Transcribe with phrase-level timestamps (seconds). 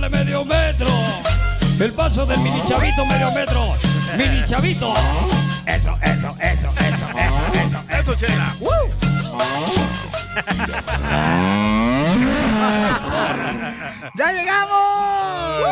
[0.00, 0.88] dale medio metro.
[1.78, 3.74] El paso del mini chavito, medio metro.
[4.16, 4.94] Mini chavito.
[5.66, 7.84] Eso, eso, eso, eso, eso, eso.
[7.90, 8.54] Eso, chela.
[14.16, 15.62] ¡Ya llegamos!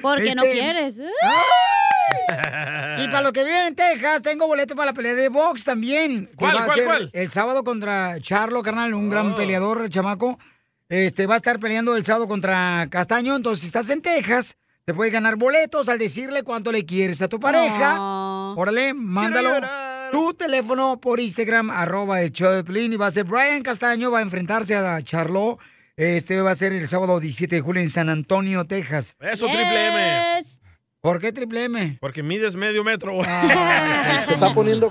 [0.00, 1.00] Porque no Este, quieres.
[2.98, 6.30] Y para los que viven en Texas, tengo boleto para la pelea de box también.
[6.36, 7.10] ¿Cuál, va a cuál, ser cuál?
[7.12, 9.36] El sábado contra Charlo, carnal, un gran Oh.
[9.36, 10.38] peleador, el chamaco.
[10.88, 13.36] Este, va a estar peleando el sábado contra Castaño.
[13.36, 14.56] Entonces, si estás en Texas,
[14.88, 17.98] te puedes ganar boletos al decirle cuánto le quieres a tu pareja.
[18.00, 18.54] Oh.
[18.56, 19.60] Órale, mándalo.
[20.10, 22.94] Tu teléfono por Instagram, arroba el show de Pelín.
[22.94, 25.58] Y va a ser Brian Castaño, va a enfrentarse a Charlo.
[25.94, 29.14] Este va a ser el sábado 17 de julio en San Antonio, Texas.
[29.20, 30.44] Eso, triple M.
[31.02, 31.98] ¿Por qué triple M?
[32.00, 33.22] Porque mides medio metro.
[34.26, 34.90] Se está poniendo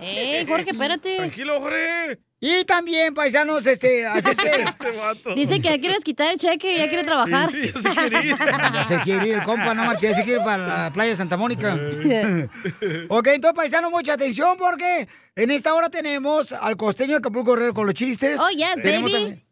[0.00, 1.16] Ey, Jorge, espérate.
[1.18, 2.20] Tranquilo, Jorge.
[2.38, 5.34] Y también, paisanos, este, así es que Este.
[5.34, 7.50] Dice que ya quieres quitar el cheque y ya quiere trabajar.
[7.50, 8.36] Sí, sí, sí quería ir.
[8.74, 11.10] ya se quiere ir el compa, no marcha, ya se quiere ir para la playa
[11.10, 11.74] de Santa Mónica.
[13.08, 17.74] ok, entonces, paisanos, mucha atención porque en esta hora tenemos al costeño de Acapulco Guerrero
[17.74, 18.38] con los chistes.
[18.40, 19.22] Oh, yes, Tenemos baby.
[19.24, 19.46] también-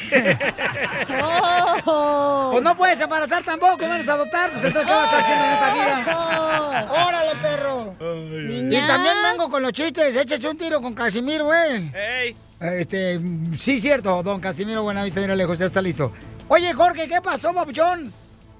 [1.84, 2.50] Oh.
[2.52, 4.50] Pues no puedes embarazar tampoco, menos adoptar.
[4.50, 6.86] Pues entonces, ¿qué vas a estar haciendo en esta vida?
[7.06, 7.94] ¡Órale, perro!
[8.00, 8.86] Y Niñas.
[8.86, 10.14] también vengo con los chistes.
[10.16, 11.90] Échate un tiro con Casimiro, güey.
[11.94, 12.36] ¡Ey!
[12.60, 13.20] Este,
[13.58, 16.12] sí, cierto, don Casimiro Buenavista, mira lejos, ya está listo.
[16.48, 18.12] Oye, Jorge, ¿qué pasó, papuchón?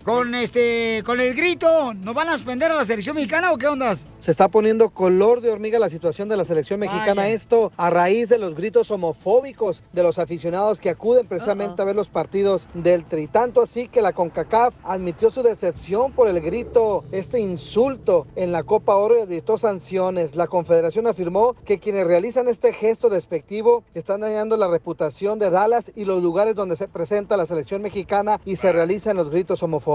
[0.05, 3.69] Con este, con el grito, ¿nos van a suspender a la selección mexicana o qué
[3.69, 4.05] ondas?
[4.19, 7.23] Se está poniendo color de hormiga la situación de la selección mexicana.
[7.23, 7.35] Vaya.
[7.35, 11.95] Esto a raíz de los gritos homofóbicos de los aficionados que acuden precisamente a ver
[11.95, 13.29] los partidos del Tri.
[13.29, 18.65] Tanto así que la CONCACAF admitió su decepción por el grito, este insulto en la
[18.65, 20.35] Copa Oro y dictó sanciones.
[20.35, 25.93] La Confederación afirmó que quienes realizan este gesto despectivo están dañando la reputación de Dallas
[25.95, 29.92] y los lugares donde se presenta la selección mexicana y se realizan los gritos homofóbicos.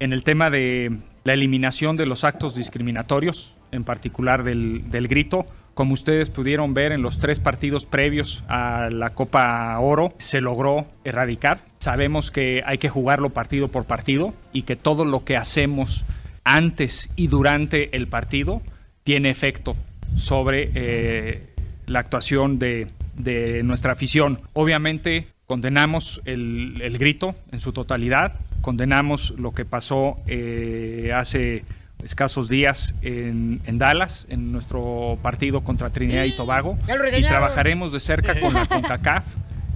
[0.00, 5.46] En el tema de la eliminación de los actos discriminatorios, en particular del, del grito,
[5.74, 10.86] como ustedes pudieron ver en los tres partidos previos a la Copa Oro, se logró
[11.02, 11.62] erradicar.
[11.78, 16.04] Sabemos que hay que jugarlo partido por partido y que todo lo que hacemos
[16.44, 18.62] antes y durante el partido
[19.02, 19.74] tiene efecto
[20.16, 21.42] sobre eh,
[21.86, 24.40] la actuación de, de nuestra afición.
[24.52, 31.66] Obviamente condenamos el, el grito en su totalidad, condenamos lo que pasó eh, hace
[32.02, 36.78] escasos días en, en Dallas, en nuestro partido contra Trinidad y Tobago,
[37.14, 39.24] y trabajaremos de cerca con la CONCACAF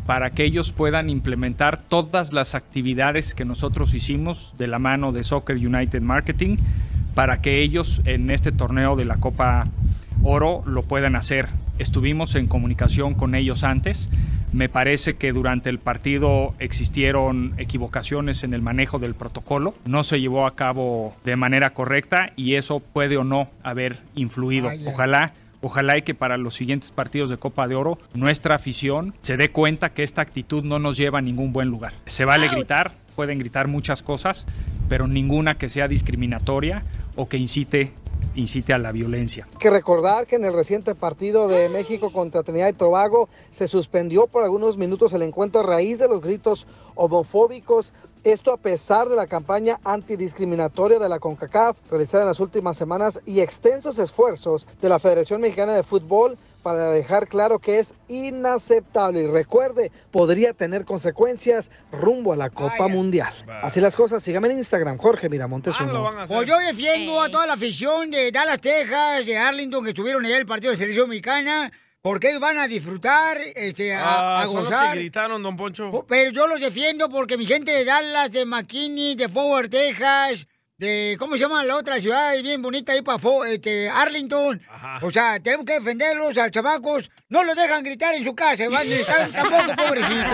[0.06, 5.22] para que ellos puedan implementar todas las actividades que nosotros hicimos de la mano de
[5.22, 6.56] Soccer United Marketing
[7.14, 9.66] para que ellos en este torneo de la Copa
[10.22, 11.48] Oro lo puedan hacer.
[11.78, 14.08] Estuvimos en comunicación con ellos antes.
[14.52, 19.74] Me parece que durante el partido existieron equivocaciones en el manejo del protocolo.
[19.84, 24.68] No se llevó a cabo de manera correcta y eso puede o no haber influido.
[24.68, 24.84] Ay.
[24.86, 29.36] Ojalá Ojalá y que para los siguientes partidos de Copa de Oro nuestra afición se
[29.36, 31.92] dé cuenta que esta actitud no nos lleva a ningún buen lugar.
[32.06, 34.46] Se vale gritar, pueden gritar muchas cosas,
[34.88, 36.84] pero ninguna que sea discriminatoria
[37.16, 37.92] o que incite
[38.34, 39.48] incite a la violencia.
[39.52, 43.68] Hay que recordar que en el reciente partido de México contra Trinidad y Tobago se
[43.68, 47.92] suspendió por algunos minutos el encuentro a raíz de los gritos homofóbicos.
[48.24, 53.20] Esto a pesar de la campaña antidiscriminatoria de la CONCACAF realizada en las últimas semanas
[53.24, 59.22] y extensos esfuerzos de la Federación Mexicana de Fútbol para dejar claro que es inaceptable
[59.22, 63.32] y recuerde, podría tener consecuencias rumbo a la Copa Mundial.
[63.62, 66.10] Así las cosas, síganme en Instagram, Jorge Miramontes uno.
[66.26, 70.36] Pues yo defiendo a toda la afición de Dallas, Texas, de Arlington, que estuvieron allá
[70.38, 71.70] el partido de selección mexicana,
[72.00, 74.92] porque ellos van a disfrutar, este, a, Ah, a son los gozar.
[74.94, 76.04] que gritaron, don Poncho.
[76.08, 80.46] Pero yo los defiendo porque mi gente de Dallas, de McKinney, de Forward, Texas,
[80.78, 84.62] de, ¿cómo se llama la otra ciudad bien bonita ahí para este, Arlington?
[85.02, 87.10] O sea, tenemos que defenderlos a chamacos.
[87.30, 90.32] No los dejan gritar en su casa, van, están tampoco pobrecitos.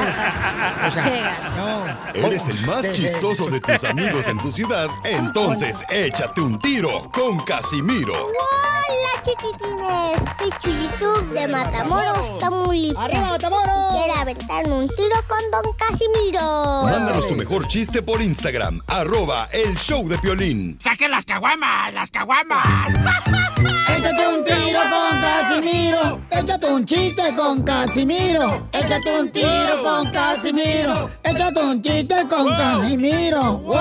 [0.87, 2.27] O sea, no.
[2.27, 7.41] Eres el más chistoso de tus amigos en tu ciudad, entonces échate un tiro con
[7.41, 8.27] Casimiro.
[8.27, 13.05] Hola chiquitines, soy Chuyitub de Matamoros, Tamaulipas.
[13.05, 13.95] ¡Arriba, Matamoros!
[13.95, 16.83] Quiero aventarme un tiro con Don Casimiro.
[16.85, 20.79] Mándanos tu mejor chiste por Instagram, arroba el show de Piolín.
[20.81, 21.93] ¡Saquen las caguamas!
[21.93, 22.63] ¡Las caguamas!
[23.89, 26.21] Échate un tiro con Casimiro.
[26.31, 28.69] Échate un chiste con Casimiro.
[28.73, 31.11] Échate un tiro con Casimiro.
[31.23, 33.59] Échate un chiste con Casimiro.
[33.59, 33.75] ¡Wow!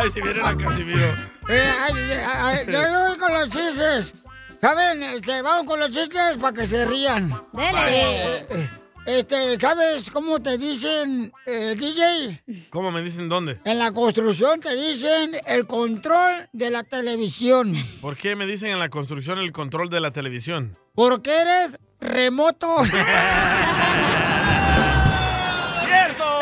[0.00, 1.14] Ay, si Casimiro.
[1.50, 1.94] Eh, ay,
[2.26, 4.29] ay, ay, yo voy con los chistes.
[4.60, 5.02] ¿Saben?
[5.02, 7.30] Este, vamos con los chistes para que se rían.
[7.52, 7.70] Dele.
[7.88, 8.70] Eh, eh,
[9.06, 12.68] este, ¿sabes cómo te dicen, eh, DJ?
[12.68, 13.58] ¿Cómo me dicen dónde?
[13.64, 17.74] En la construcción te dicen el control de la televisión.
[18.02, 20.76] ¿Por qué me dicen en la construcción el control de la televisión?
[20.94, 22.84] Porque eres remoto.
[22.84, 23.04] ¡Cierto!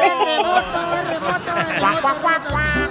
[0.03, 2.88] Es remoto, es remoto, es remoto.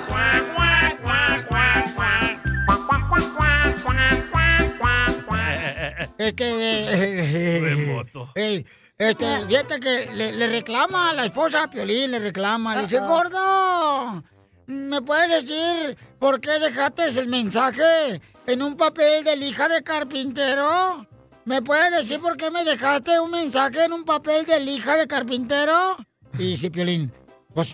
[6.27, 7.59] Es que...
[7.61, 8.29] Remoto.
[8.35, 8.65] Ey,
[8.97, 12.99] este, fíjate que le, le reclama a la esposa a Piolín, le reclama, le dice,
[12.99, 14.23] gordo,
[14.65, 21.07] ¿me puedes decir por qué dejaste el mensaje en un papel de lija de carpintero?
[21.45, 25.07] ¿Me puedes decir por qué me dejaste un mensaje en un papel de lija de
[25.07, 25.95] carpintero?
[26.33, 27.09] Y dice Piolín,
[27.53, 27.73] pues,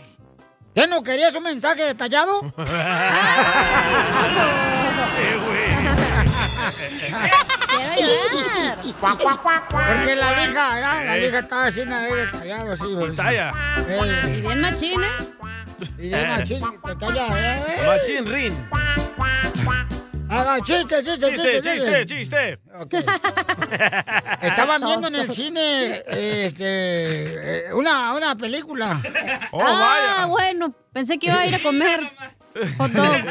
[0.76, 2.42] ¿qué no querías un mensaje detallado?
[9.00, 11.06] Porque la lija, ¿verdad?
[11.06, 12.84] la lija estaba así, nada de detallado, así.
[12.84, 13.52] Con talla.
[13.88, 14.38] Ey.
[14.38, 15.08] Y bien machín, ¿eh?
[15.98, 17.84] Y bien machín, detalla, ¿eh?
[17.86, 18.54] Machín Rin.
[20.30, 22.60] Haga chiste, chiste, Chiste, chiste, chiste, chiste.
[22.80, 22.94] Ok.
[24.42, 29.00] Estaban viendo en el cine este, eh, una, una película.
[29.52, 32.10] Oh, ah, bueno, pensé que iba a ir a comer
[32.78, 33.28] hot dogs.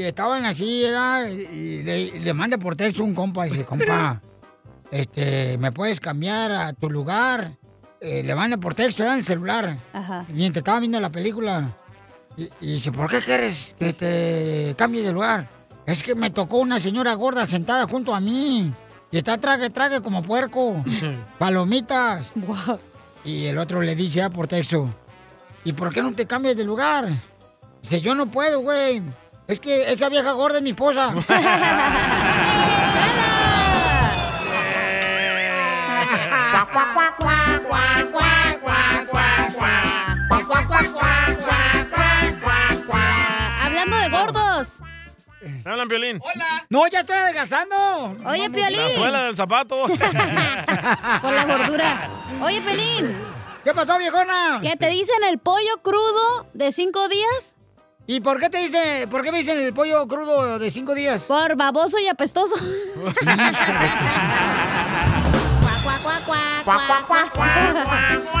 [0.00, 1.28] Y estaban así, ¿verdad?
[1.28, 4.22] Y le, le manda por texto un compa y dice, compa,
[4.90, 7.52] este, ¿me puedes cambiar a tu lugar?
[8.00, 9.76] Eh, le manda por texto en el celular.
[9.92, 10.24] Ajá.
[10.28, 11.76] Mientras estaba viendo la película.
[12.34, 15.50] Y, y dice, ¿por qué quieres que te cambie de lugar?
[15.84, 18.72] Es que me tocó una señora gorda sentada junto a mí.
[19.10, 20.82] Y está trague, trague como puerco.
[21.38, 22.26] Palomitas.
[23.22, 24.88] Y el otro le dice ah, por texto,
[25.62, 27.06] ¿y por qué no te cambias de lugar?
[27.82, 29.02] Dice, yo no puedo, güey.
[29.50, 31.06] Es que esa vieja gorda es mi esposa.
[43.64, 44.76] Hablando de gordos.
[45.64, 46.20] ¿Me hablan, Piolín?
[46.68, 48.16] no, ya estoy adelgazando.
[48.26, 48.78] Oye, Piolín.
[48.78, 49.86] La suela del zapato.
[51.22, 52.08] Por la gordura.
[52.40, 53.16] Oye, Pelín.
[53.64, 54.60] ¿Qué pasó, viejona?
[54.62, 57.56] ¿Qué te dicen el pollo crudo de cinco días?
[58.10, 61.26] ¿Y por qué te dice, por qué me dicen el pollo crudo de cinco días?
[61.26, 62.56] Por baboso y apestoso.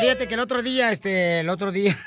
[0.00, 1.96] fíjate que el otro día, este, el otro día.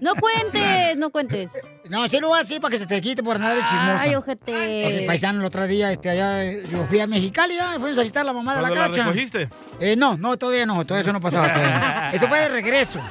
[0.00, 1.52] No cuentes, no cuentes.
[1.88, 4.00] No, sí lo voy así para que se te quite por nada de chismosa.
[4.02, 4.82] Ay, ojete.
[4.84, 8.02] Porque paisano el otro día, este, allá, eh, yo fui a Mexicali, ya, fuimos a
[8.02, 9.02] visitar a la mamá de la ¿Cuándo la cacha.
[9.04, 9.48] recogiste?
[9.80, 12.10] Eh, no, no, todavía no, todo eso no pasaba todavía.
[12.12, 13.00] Eso fue de regreso.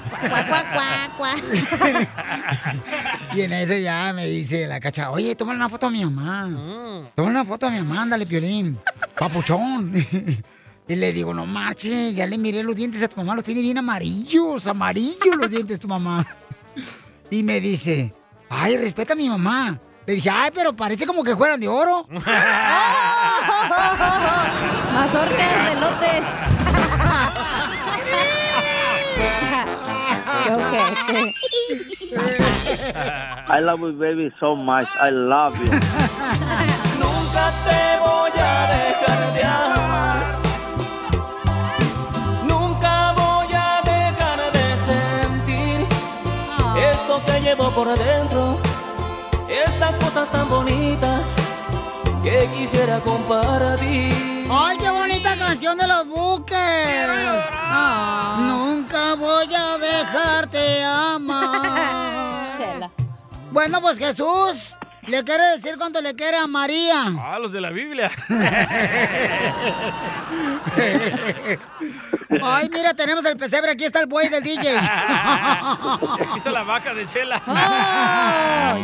[3.33, 7.09] Y en eso ya me dice la cacha, oye, toma una foto a mi mamá.
[7.15, 8.79] Toma una foto a mi mamá, ándale, Piolín.
[9.17, 9.91] Papuchón.
[10.89, 13.61] Y le digo, no marche, ya le miré los dientes a tu mamá, los tiene
[13.61, 16.25] bien amarillos, amarillos los dientes tu mamá.
[17.29, 18.13] Y me dice,
[18.49, 19.77] ay, respeta a mi mamá.
[20.05, 22.07] Le dije, ay, pero parece como que fueran de oro.
[24.93, 26.23] Mazorcas de lote.
[30.55, 31.33] Ojete.
[33.49, 34.87] I love you, baby, so much.
[35.01, 35.65] I love you.
[36.99, 40.36] Nunca te voy a dejar de amar.
[47.67, 48.57] Llevo por dentro.
[49.49, 51.35] Estas cosas tan bonitas
[52.23, 54.47] que quisiera compartir.
[54.49, 56.57] ¡Ay, qué bonita canción de los buques!
[58.39, 62.57] Nunca voy a dejarte amar.
[62.57, 62.91] Chela.
[63.51, 64.75] Bueno, pues Jesús,
[65.07, 67.05] ¿le quiere decir cuánto le quiere a María?
[67.19, 68.11] Ah, los de la Biblia.
[72.43, 74.77] Ay, mira, tenemos el pesebre, aquí está el buey del DJ.
[74.77, 77.41] Aquí está la vaca de Chela.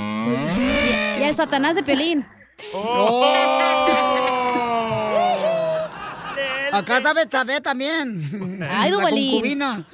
[1.18, 2.26] Y, y el satanás de Piolín.
[6.72, 8.60] Acá está Betsabé también.
[8.68, 9.86] Ay, concubina.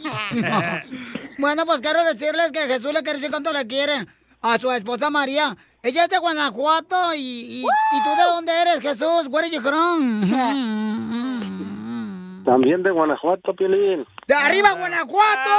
[1.38, 4.06] bueno, pues quiero decirles que Jesús le quiere decir cuánto le quiere
[4.42, 5.58] a su esposa María.
[5.82, 9.28] Ella es de Guanajuato y, y, ¿y tú de dónde eres, Jesús?
[9.30, 10.30] Where are you from?
[12.46, 14.06] También de Guanajuato, Piolín.
[14.28, 15.50] ¡De arriba, Guanajuato!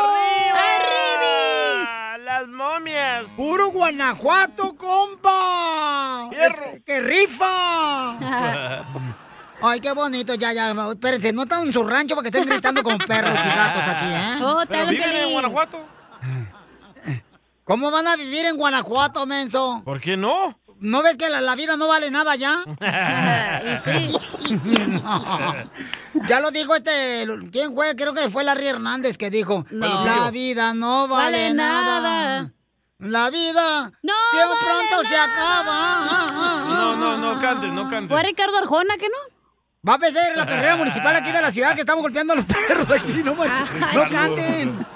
[0.55, 2.19] ¡Arriba!
[2.19, 3.29] ¡Las momias!
[3.37, 6.29] ¡Puro Guanajuato, compa!
[6.33, 8.19] Ese- ¡Que rifa!
[9.62, 10.75] Ay, qué bonito, ya, ya.
[10.91, 14.07] Espérense, no están en su rancho para que estén gritando como perros y gatos aquí,
[14.07, 14.39] ¿eh?
[14.43, 15.33] Oh, ¿Pero viven en.
[15.33, 15.87] Guanajuato?
[17.71, 19.81] ¿Cómo van a vivir en Guanajuato, menso?
[19.85, 20.59] ¿Por qué no?
[20.81, 22.65] ¿No ves que la, la vida no vale nada ya?
[23.65, 24.12] y sí.
[26.29, 27.95] ya lo dijo este, ¿quién fue?
[27.95, 30.05] Creo que fue Larry Hernández que dijo, No.
[30.05, 32.00] la vida no vale, Vale nada.
[32.00, 32.53] nada.
[32.99, 36.65] La vida No vale pronto se acaba.
[36.71, 38.11] No, no, no cantes, no cantes.
[38.11, 39.39] ¿Fue Ricardo Arjona que no?
[39.87, 42.44] Va a empezar la perrera municipal aquí de la ciudad que estamos golpeando a los
[42.44, 43.70] perros aquí, no manches.
[43.94, 44.10] No Ay.
[44.10, 44.87] canten.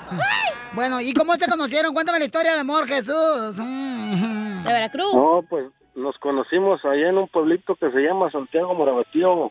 [0.74, 1.94] Bueno, ¿y cómo se conocieron?
[1.94, 3.56] Cuéntame la historia de amor, Jesús.
[3.56, 5.14] De Veracruz.
[5.14, 9.50] No, pues nos conocimos allá en un pueblito que se llama Santiago Morabatío.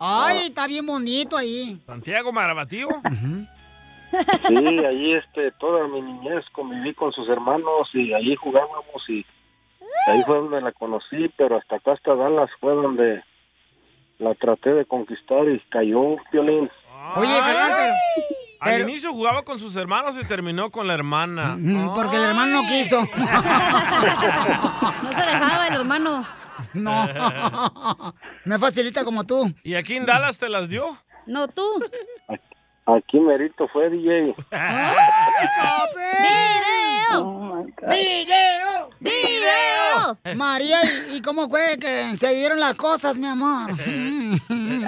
[0.00, 1.78] Ay, está bien bonito ahí.
[1.84, 2.88] Santiago Marabatío.
[4.46, 9.26] Sí, allí este, toda mi niñez conviví con sus hermanos y allí jugábamos y
[10.06, 13.22] ahí fue donde la conocí, pero hasta acá, hasta Dallas fue donde
[14.18, 16.70] la traté de conquistar y cayó Piolín.
[17.16, 17.94] Oye, pero...
[18.60, 21.54] Al pero- inicio jugaba con sus hermanos y terminó con la hermana.
[21.56, 23.00] Mm, Porque el hermano no quiso.
[25.02, 26.24] No se dejaba el hermano.
[26.74, 27.06] No.
[28.44, 29.52] No es facilita como tú.
[29.62, 30.84] ¿Y aquí en Dallas te las dio?
[31.26, 31.62] No, tú.
[32.88, 34.34] Aquí merito fue DJ.
[37.10, 37.66] ¡Video!
[37.86, 38.90] ¡Video!
[38.98, 40.36] ¡Video!
[40.36, 43.72] María, ¿y, y cómo fue que se dieron las cosas, mi amor?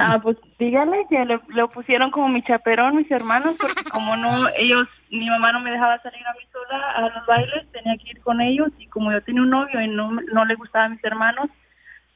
[0.03, 4.49] Ah, pues dígale que le, lo pusieron como mi chaperón, mis hermanos, porque como no,
[4.57, 8.09] ellos, mi mamá no me dejaba salir a mí sola a los bailes, tenía que
[8.13, 11.05] ir con ellos y como yo tenía un novio y no, no le gustaban mis
[11.05, 11.51] hermanos,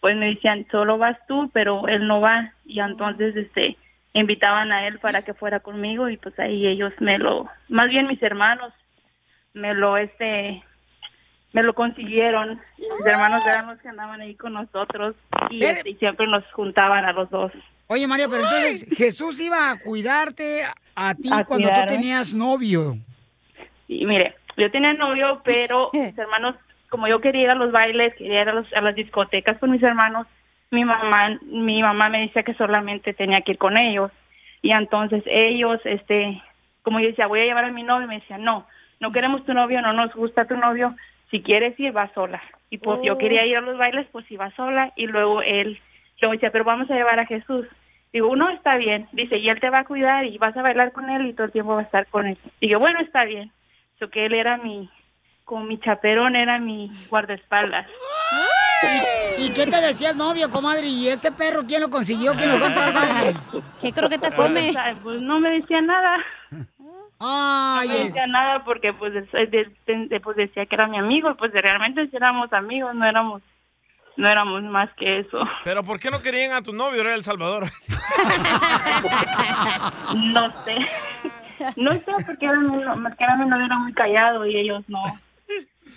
[0.00, 2.54] pues me decían, solo vas tú, pero él no va.
[2.64, 3.76] Y entonces, este,
[4.20, 8.06] invitaban a él para que fuera conmigo y pues ahí ellos me lo, más bien
[8.06, 8.72] mis hermanos,
[9.52, 10.62] me lo, este,
[11.52, 12.60] me lo consiguieron.
[12.78, 15.14] Mis hermanos eran los que andaban ahí con nosotros
[15.50, 17.52] y, este, y siempre nos juntaban a los dos.
[17.86, 20.62] Oye, María, pero entonces Jesús iba a cuidarte
[20.96, 22.96] a ti A cuando tú tenías novio.
[23.88, 26.56] Y mire, yo tenía novio, pero mis hermanos,
[26.88, 29.70] como yo quería ir a los bailes, quería ir a, los- a las discotecas con
[29.72, 30.26] mis hermanos,
[30.74, 34.10] mi mamá, mi mamá me decía que solamente tenía que ir con ellos.
[34.62, 36.42] Y entonces ellos, este,
[36.82, 38.66] como yo decía, voy a llevar a mi novio, me decían, no,
[39.00, 40.94] no queremos tu novio, no nos gusta tu novio,
[41.30, 42.42] si quieres ir, va sola.
[42.70, 43.18] Y pues yo Oh.
[43.18, 44.92] quería ir a los bailes, pues iba sola.
[44.96, 45.78] Y luego él,
[46.20, 47.66] luego decía, pero vamos a llevar a Jesús.
[48.12, 49.08] Digo, no, está bien.
[49.12, 51.46] Dice, y él te va a cuidar y vas a bailar con él y todo
[51.46, 52.38] el tiempo va a estar con él.
[52.60, 53.50] Digo, bueno, está bien.
[53.98, 54.88] So que él era mi,
[55.44, 57.86] como mi chaperón, era mi guardaespaldas.
[59.38, 60.86] ¿Y, y qué te decía el novio, comadre?
[60.86, 62.32] ¿Y ese perro quién lo consiguió?
[62.34, 63.34] ¿Quién lo encontró al baile?
[63.80, 64.72] ¿Qué croqueta come?
[65.02, 66.16] Pues, no me decía nada.
[67.20, 70.74] Ay, no me es- decía nada porque pues, es- es de- de- pues decía que
[70.74, 73.42] era mi amigo y pues realmente sí éramos amigos, no éramos
[74.16, 75.38] no éramos más que eso.
[75.64, 77.00] ¿Pero por qué no querían a tu novio?
[77.00, 77.64] Era El Salvador.
[80.14, 80.76] No sé.
[81.76, 84.82] No sé porque era mi, no- porque era mi novio era muy callado y ellos
[84.88, 85.02] no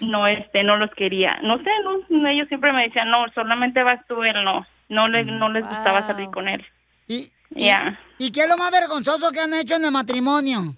[0.02, 1.40] no este no los quería.
[1.44, 1.70] No sé,
[2.10, 5.66] no, ellos siempre me decían, "No, solamente vas tú, él no." No le, no les
[5.66, 6.66] gustaba salir con él.
[7.08, 8.00] ¿Y, Ya.
[8.18, 10.76] ¿Y qué es lo más vergonzoso que han hecho en el matrimonio?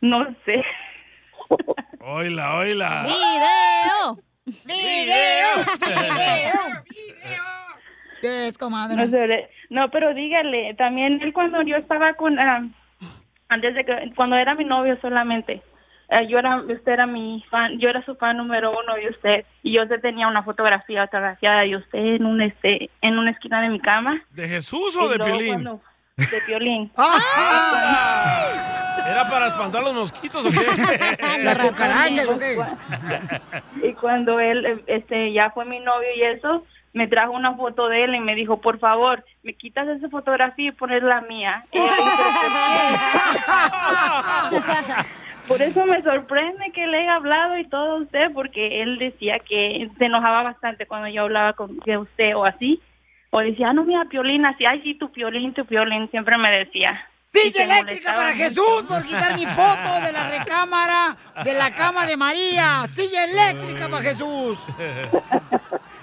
[0.00, 0.64] No sé.
[2.00, 3.04] Oila, oila.
[3.04, 4.18] ¡Video!
[4.66, 5.64] ¡Video!
[8.20, 8.96] ¿Qué es, comadre?
[8.96, 12.64] No, sé, no, pero dígale, también él cuando yo estaba con, ah,
[13.48, 15.62] antes de que, cuando era mi novio solamente,
[16.12, 19.44] ah, yo era, usted era mi fan, yo era su fan número uno de usted,
[19.62, 23.60] y yo te tenía una fotografía autografiada de usted en un, este, en una esquina
[23.62, 24.22] de mi cama.
[24.30, 25.52] ¿De Jesús o Y de luego Piolín?
[25.54, 25.80] cuando-
[26.16, 26.92] de Piolín.
[29.04, 31.38] ¿Era para espantar los mosquitos o qué?
[31.42, 32.56] Las cucarachas, ¿o qué?
[33.82, 37.88] Y cuando él, eh, este, ya fue mi novio y eso, me trajo una foto
[37.88, 41.64] de él y me dijo, por favor, me quitas esa fotografía y pones la mía.
[41.72, 41.86] Y yo,
[44.50, 45.64] "¿Pero por qué?".
[45.64, 49.38] Por eso me sorprende que le haya hablado y todo a usted, porque él decía
[49.38, 52.80] que se enojaba bastante cuando yo hablaba con de usted o así.
[53.30, 56.50] O decía, ah, no, mira, Piolín, así, ay, sí, tu Piolín, tu Piolín, siempre me
[56.50, 57.08] decía.
[57.32, 58.44] Silla eléctrica para mucho.
[58.44, 62.84] Jesús por quitar mi foto de la recámara de la cama de María.
[62.86, 64.58] Silla eléctrica para Jesús.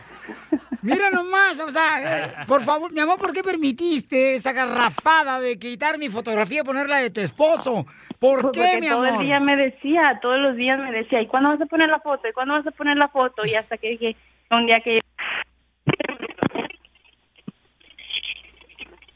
[0.81, 5.59] Mira nomás, o sea, eh, por favor, mi amor, ¿por qué permitiste esa garrafada de
[5.59, 7.85] quitar mi fotografía y ponerla de tu esposo?
[8.19, 9.21] ¿Por Pues qué, porque mi todo amor?
[9.21, 11.99] el día me decía, todos los días me decía, ¿y cuándo vas a poner la
[11.99, 12.27] foto?
[12.27, 13.45] ¿Y cuándo vas a poner la foto?
[13.45, 14.15] Y hasta que dije,
[14.51, 14.99] un día que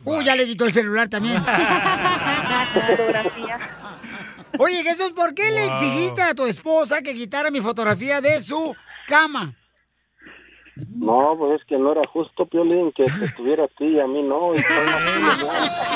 [0.05, 1.41] Uy, ya le quitó el celular también.
[2.87, 3.57] fotografía.
[4.59, 5.69] Oye, Jesús, ¿por qué le Wow.
[5.69, 8.75] exigiste a tu esposa que quitara mi fotografía de su
[9.07, 9.53] cama?
[10.75, 14.07] No, pues es que no era justo, Piolín, que te tuviera a ti y a
[14.07, 14.55] mí no.
[14.55, 15.51] y todo.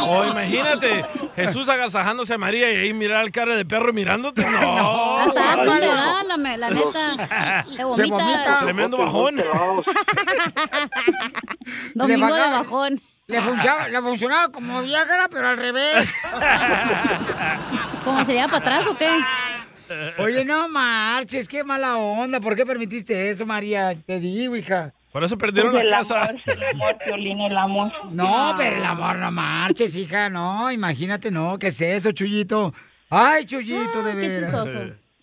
[0.09, 1.03] O imagínate,
[1.35, 4.45] Jesús agasajándose a María y ahí mirar el cara de perro mirándote.
[4.49, 5.17] No.
[5.17, 5.95] Hasta asco le no.
[5.95, 7.65] da, la, la neta.
[7.75, 8.15] Te vomita.
[8.17, 8.59] vomita.
[8.61, 9.35] Tremendo bajón.
[11.95, 13.01] Domingo de bajón.
[13.27, 16.15] Le funcionaba, le funcionaba como Viagra, pero al revés.
[18.05, 19.09] ¿Cómo sería para atrás o qué?
[20.19, 22.39] Oye, no marches, qué mala onda.
[22.39, 23.95] ¿Por qué permitiste eso, María?
[24.05, 24.93] Te digo, hija.
[25.11, 26.23] Por eso perdieron Pues el la casa.
[26.25, 27.91] amor, el amor, Piolín, el amor.
[28.11, 30.71] No, pero el amor no marches, hija, no.
[30.71, 31.57] Imagínate, no.
[31.57, 32.73] ¿Qué es eso, Chuyito?
[33.09, 34.67] Ay, Chuyito, de qué veras.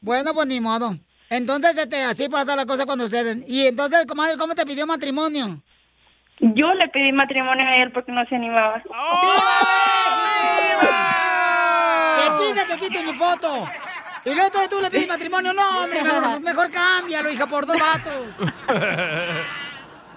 [0.00, 0.96] Bueno, pues ni modo.
[1.30, 3.48] Entonces, este, así pasa la cosa cuando ustedes.
[3.48, 5.60] Y entonces, comadre, ¿cómo te pidió matrimonio?
[6.40, 8.82] Yo le pedí matrimonio a él porque no se animaba.
[12.16, 13.66] Que pide que quite mi foto.
[14.24, 15.52] Y luego tú, tú le pides matrimonio.
[15.52, 18.12] No, hombre, mejor, mejor cámbialo, hija, por dos vatos.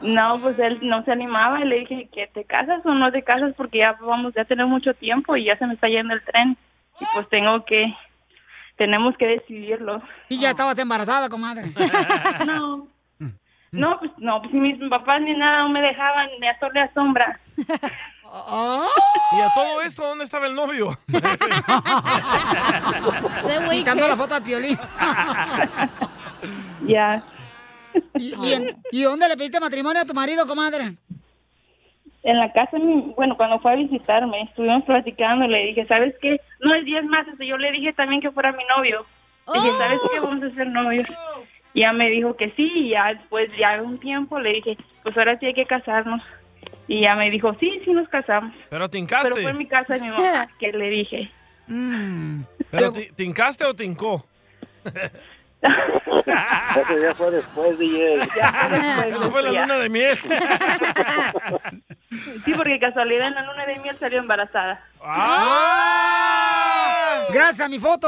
[0.02, 3.24] No, pues él no se animaba y le dije que te casas o no te
[3.24, 6.24] casas porque ya vamos a tener mucho tiempo y ya se me está yendo el
[6.24, 6.56] tren.
[7.00, 7.94] Y pues tengo que,
[8.76, 10.02] tenemos que decidirlo.
[10.30, 11.64] Y ya estabas embarazada, comadre.
[12.46, 12.88] No.
[13.72, 16.72] No, pues no, pues si mis papás ni nada no me dejaban ni a sol
[16.74, 17.40] ni a sombra.
[19.32, 20.90] ¿Y a todo esto dónde estaba el novio?
[23.72, 24.78] Quitando la foto Piolín.
[26.86, 27.24] Ya.
[28.16, 30.94] ¿Y, y en- ¿y dónde le pediste matrimonio a tu marido, comadre?
[32.24, 32.78] En la casa,
[33.16, 36.40] bueno, cuando fue a visitarme, estuvimos platicando y le dije, ¿sabes qué?
[36.60, 39.06] No, es más, este, yo le dije también que fuera mi novio.
[39.54, 40.20] Le dije, ¿sabes qué?
[40.20, 41.08] Vamos a ser novios.
[41.74, 44.78] Y ya me dijo que sí, y ya después, ya de un tiempo, le dije,
[45.04, 46.22] pues ahora sí hay que casarnos.
[46.88, 48.54] Y ya me dijo, sí, sí nos casamos.
[48.70, 49.30] Pero te hincaste.
[49.30, 51.30] Pero fue en mi casa de mi mamá que le dije.
[52.72, 54.26] ¿Pero te, te hincaste o te hincó?
[55.60, 58.16] Eso ya fue después, DJ.
[59.10, 59.62] Eso fue la Ya.
[59.62, 60.16] luna de miel.
[62.46, 64.82] Sí, porque casualidad en la luna de miel salió embarazada.
[65.04, 66.67] ¡Ah!
[67.34, 68.08] Gracias a mi foto.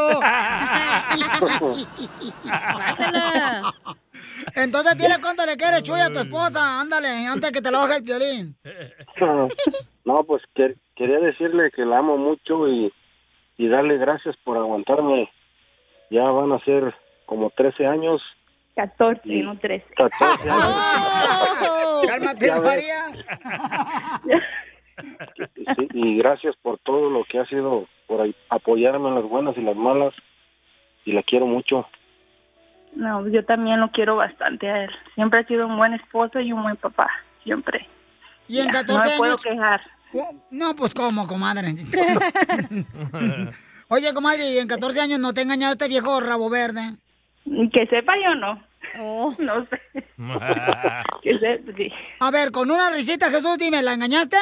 [4.56, 6.80] Entonces dile cuánto le quieres, Chuy, a tu esposa.
[6.82, 8.56] Ándale, antes que te lo baje el violín.
[10.06, 12.91] No, pues que- quería decirle que la amo mucho y,
[13.58, 15.30] y darle gracias por aguantarme.
[16.10, 16.95] Ya van a ser
[17.26, 18.22] como 13 años.
[18.76, 19.86] 14, no 13.
[19.95, 20.76] 14 años.
[22.08, 22.63] Cálmate, Ya ves.
[22.63, 23.06] María.
[25.55, 29.62] Sí, y gracias por todo lo que ha sido, por apoyarme en las buenas y
[29.62, 30.13] las malas.
[31.05, 31.88] Y la quiero mucho.
[32.95, 34.91] No, yo también lo quiero bastante a él.
[35.15, 37.07] Siempre ha sido un buen esposo y un buen papá.
[37.43, 37.88] Siempre.
[38.47, 39.81] Y en Ya, 14 no me puedo quejar.
[40.51, 41.67] No, pues cómo, comadre.
[43.89, 46.81] Oye, comadre, ¿y en 14 años no te ha engañado este viejo rabo verde?
[47.73, 48.62] Que sepa yo no.
[49.39, 49.79] No sé.
[51.21, 51.91] Que se- sí.
[52.19, 54.38] A ver, con una risita, Jesús, dime, ¿la engañaste?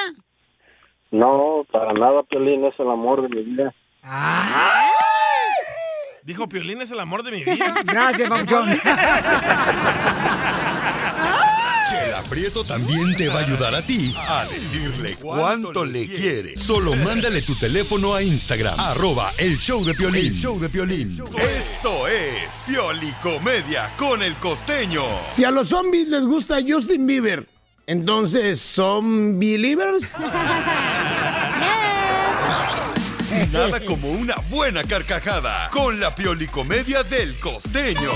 [1.11, 3.73] No, para nada, Piolín, es el amor de mi vida.
[6.23, 7.73] Dijo, Piolín es el amor de mi vida.
[7.85, 8.69] Gracias, Papuchón.
[11.89, 16.57] Chela Prieto también te va a ayudar a ti a decirle cuánto le quiere.
[16.57, 20.33] Solo mándale tu teléfono a Instagram, arroba el show de Piolín.
[20.33, 21.17] El show de Piolín.
[21.37, 25.03] Esto es Piolicomedia con el costeño.
[25.31, 27.47] Si a los zombies les gusta Justin Bieber,
[27.85, 30.15] entonces, ¿son believers?
[33.51, 38.11] Nada como una buena carcajada con la Piolicomedia del costeño.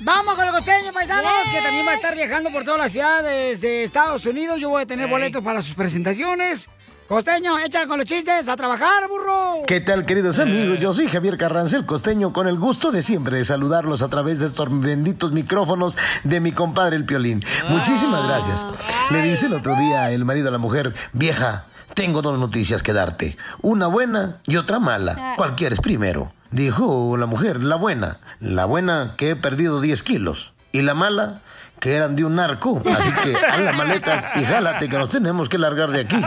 [0.00, 3.60] Vamos con el costeño, paisanos, que también va a estar viajando por todas las ciudades
[3.60, 4.58] de Estados Unidos.
[4.60, 6.68] Yo voy a tener boletos para sus presentaciones.
[7.08, 9.62] Costeño, échale con los chistes, a trabajar, burro.
[9.66, 10.78] ¿Qué tal, queridos amigos?
[10.78, 14.38] Yo soy Javier Carranza, el costeño, con el gusto de siempre de saludarlos a través
[14.38, 17.44] de estos benditos micrófonos de mi compadre el Piolín.
[17.68, 18.66] Muchísimas gracias.
[19.10, 22.92] Le dice el otro día el marido a la mujer, vieja, tengo dos noticias que
[22.92, 23.36] darte.
[23.60, 25.34] Una buena y otra mala.
[25.36, 26.32] ¿Cuál quieres primero?
[26.50, 28.18] Dijo la mujer, la buena.
[28.40, 30.52] La buena que he perdido 10 kilos.
[30.72, 31.42] Y la mala
[31.80, 32.82] que eran de un narco.
[32.96, 36.22] Así que haz las maletas y jálate que nos tenemos que largar de aquí.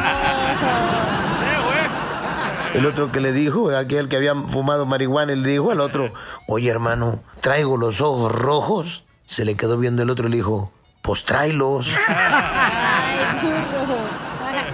[2.74, 6.14] El otro que le dijo, aquel que había fumado marihuana, y le dijo al otro,
[6.48, 9.06] oye hermano, traigo los ojos rojos.
[9.26, 11.90] Se le quedó viendo el otro y le dijo, pues tráelos.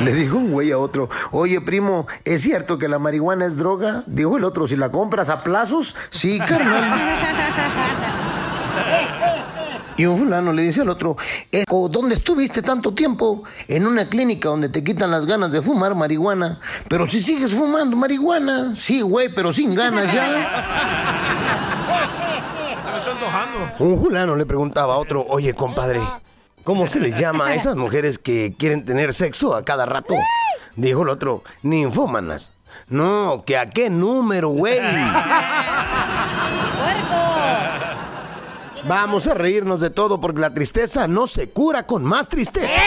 [0.04, 4.04] Le dijo un güey a otro, oye primo, ¿es cierto que la marihuana es droga?
[4.08, 7.00] Dijo el otro, si la compras a plazos, sí, carnal.
[9.98, 11.16] Y un fulano le dice al otro,
[11.52, 13.44] "Eco, ¿dónde estuviste tanto tiempo?
[13.68, 16.60] En una clínica donde te quitan las ganas de fumar marihuana.
[16.88, 20.26] Pero si sigues fumando marihuana, sí, güey, pero sin ganas ya.
[22.82, 23.58] Se me está antojando.
[23.80, 26.02] Un fulano le preguntaba a otro, oye, compadre,
[26.64, 30.16] ¿cómo se les llama a esas mujeres que quieren tener sexo a cada rato?
[30.76, 32.52] Dijo el otro, ninfómanas.
[32.88, 34.80] No, que a qué número, güey.
[38.88, 42.82] Vamos a reírnos de todo porque la tristeza no se cura con más tristeza.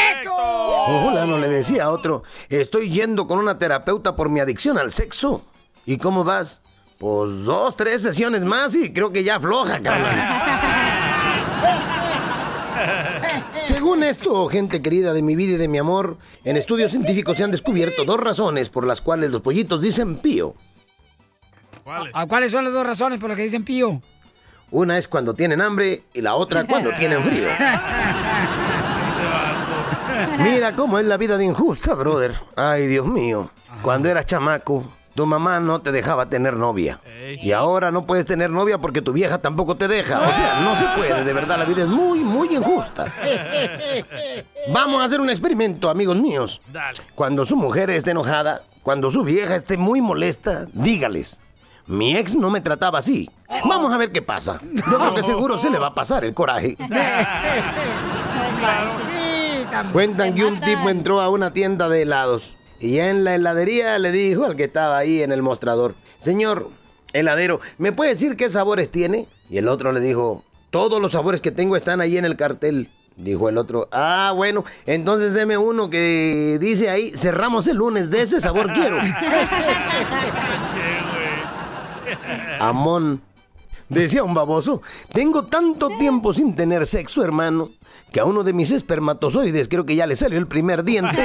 [0.89, 4.91] Un fulano le decía a otro, estoy yendo con una terapeuta por mi adicción al
[4.91, 5.43] sexo.
[5.87, 6.63] ¿Y cómo vas?
[6.99, 10.81] Pues dos, tres sesiones más y creo que ya afloja, carnal.
[13.61, 17.45] Según esto, gente querida de mi vida y de mi amor, en estudios científicos se
[17.45, 20.55] han descubierto dos razones por las cuales los pollitos dicen pío.
[22.13, 24.01] ¿A cuáles son las dos razones por las que dicen pío?
[24.71, 27.49] Una es cuando tienen hambre y la otra cuando tienen frío.
[30.39, 32.35] Mira cómo es la vida de injusta, brother.
[32.57, 33.51] Ay, Dios mío.
[33.83, 37.01] Cuando eras chamaco, tu mamá no te dejaba tener novia.
[37.41, 40.21] Y ahora no puedes tener novia porque tu vieja tampoco te deja.
[40.21, 41.25] O sea, no se puede.
[41.25, 43.13] De verdad, la vida es muy, muy injusta.
[44.73, 46.61] Vamos a hacer un experimento, amigos míos.
[47.15, 51.41] Cuando su mujer esté enojada, cuando su vieja esté muy molesta, dígales.
[51.87, 53.31] Mi ex no me trataba así.
[53.65, 54.61] Vamos a ver qué pasa.
[54.73, 56.77] Yo creo que seguro se le va a pasar el coraje.
[59.93, 64.13] Cuentan que un tipo entró a una tienda de helados y en la heladería le
[64.13, 66.69] dijo al que estaba ahí en el mostrador, señor
[67.15, 69.27] heladero, ¿me puede decir qué sabores tiene?
[69.49, 72.91] Y el otro le dijo, todos los sabores que tengo están ahí en el cartel.
[73.17, 78.21] Dijo el otro, ah, bueno, entonces deme uno que dice ahí, cerramos el lunes, de
[78.21, 78.99] ese sabor quiero.
[82.61, 83.23] Amón.
[83.89, 87.71] Decía un baboso, tengo tanto tiempo sin tener sexo, hermano,
[88.13, 91.17] que a uno de mis espermatozoides creo que ya le salió el primer diente.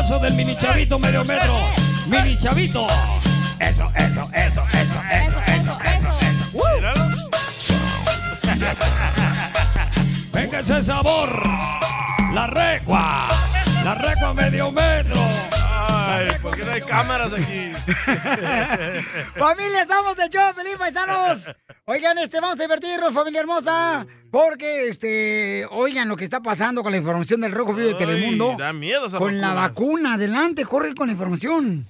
[0.00, 1.58] Del mini chavito medio metro.
[2.06, 2.86] Mini chavito.
[3.60, 6.10] Eso, eso, eso, eso, eso, eso, eso,
[6.80, 7.00] eso.
[10.32, 11.30] Venga ese sabor.
[12.32, 13.28] La recua.
[13.84, 15.20] La recua medio metro.
[16.10, 17.72] Ay, ¿por qué no hay cámaras aquí?
[19.38, 21.52] Familia, estamos de show, feliz paisanos.
[21.84, 24.06] Oigan, este, vamos a divertirnos, familia hermosa.
[24.30, 28.56] Porque, este, oigan lo que está pasando con la información del Rojo Vivo de Telemundo.
[28.58, 31.86] da miedo esa Con la vacuna, adelante, corre con la información.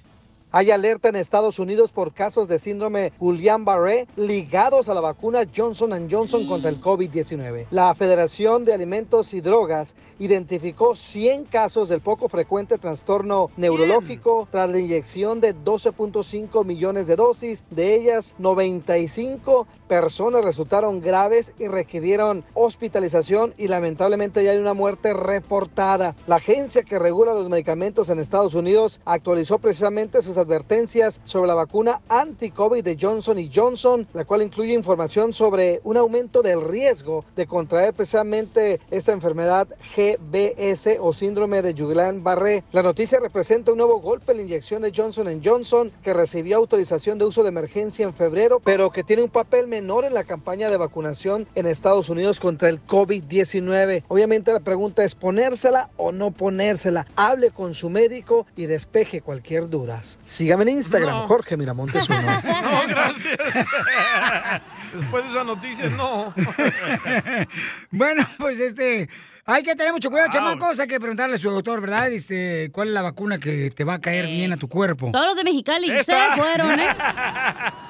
[0.53, 6.09] Hay alerta en Estados Unidos por casos de síndrome Guillain-Barré ligados a la vacuna Johnson
[6.11, 7.67] Johnson contra el COVID-19.
[7.71, 14.69] La Federación de Alimentos y Drogas identificó 100 casos del poco frecuente trastorno neurológico tras
[14.69, 17.63] la inyección de 12.5 millones de dosis.
[17.69, 25.13] De ellas, 95 personas resultaron graves y requirieron hospitalización y lamentablemente ya hay una muerte
[25.13, 26.13] reportada.
[26.27, 31.55] La agencia que regula los medicamentos en Estados Unidos actualizó precisamente sus advertencias sobre la
[31.55, 37.47] vacuna anti-COVID de Johnson Johnson, la cual incluye información sobre un aumento del riesgo de
[37.47, 42.63] contraer precisamente esta enfermedad GBS o síndrome de Guillain-Barré.
[42.71, 47.17] La noticia representa un nuevo golpe en la inyección de Johnson Johnson que recibió autorización
[47.17, 50.69] de uso de emergencia en febrero, pero que tiene un papel menor en la campaña
[50.69, 54.03] de vacunación en Estados Unidos contra el COVID-19.
[54.07, 57.07] Obviamente la pregunta es ponérsela o no ponérsela.
[57.15, 60.01] Hable con su médico y despeje cualquier duda.
[60.31, 61.27] Sígame en Instagram, No.
[61.27, 62.21] Jorge Miramontes uno.
[62.61, 63.37] No, gracias.
[64.93, 66.33] Después de esa noticia, no.
[67.91, 69.09] Bueno, pues este.
[69.43, 70.33] Hay que tener mucho cuidado, Wow.
[70.37, 70.79] chamacos.
[70.79, 72.09] Hay que preguntarle a su doctor, ¿verdad?
[72.09, 75.09] Dice, ¿cuál es la vacuna que te va a caer bien a tu cuerpo?
[75.11, 76.35] Todos los de Mexicali Esta.
[76.35, 76.87] se fueron, ¿eh?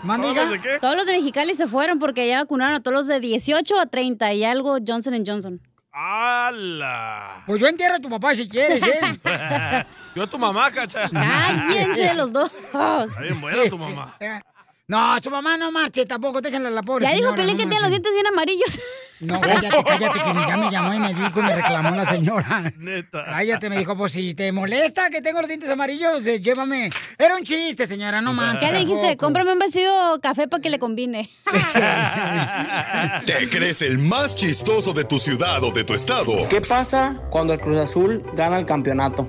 [0.02, 0.34] ¿Mandiga?
[0.44, 0.80] ¿Todos los de qué?
[0.80, 3.86] Todos los de Mexicali se fueron porque ya vacunaron a todos los de 18 a
[3.86, 5.62] 30 y algo Johnson Johnson.
[5.94, 7.44] ¡Hala!
[7.46, 9.02] Pues yo entierro a tu papá si quieres, ¿eh?
[10.16, 11.10] Yo a tu mamá, cacha.
[11.10, 12.50] Cállense los dos.
[12.50, 14.18] Está bien buena tu mamá.
[14.88, 17.80] No, su mamá no marche tampoco, déjenla la pobre Ya dijo Pelín no que tiene
[17.80, 18.78] los dientes bien amarillos.
[19.22, 22.74] No, cállate, cállate, que ya me llamó y me dijo y me reclamó la señora.
[22.78, 23.26] Neta.
[23.26, 26.90] Cállate, me dijo, pues si te molesta que tengo los dientes amarillos, eh, llévame.
[27.18, 28.70] Era un chiste, señora, no manches.
[28.70, 29.18] ¿Qué le dijiste?
[29.18, 31.30] Cómprame un vestido café para que le combine.
[33.26, 36.48] ¿Te crees el más chistoso de tu ciudad o de tu estado?
[36.50, 39.28] ¿Qué pasa cuando el Cruz Azul gana el campeonato?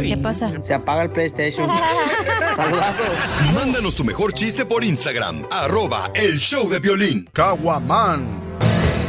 [0.00, 0.52] ¿Qué pasa?
[0.62, 1.70] Se apaga el PlayStation.
[2.56, 3.54] Saludazos.
[3.54, 7.28] Mándanos tu mejor chiste por Instagram, arroba el show de violín.
[7.32, 8.26] Caguaman.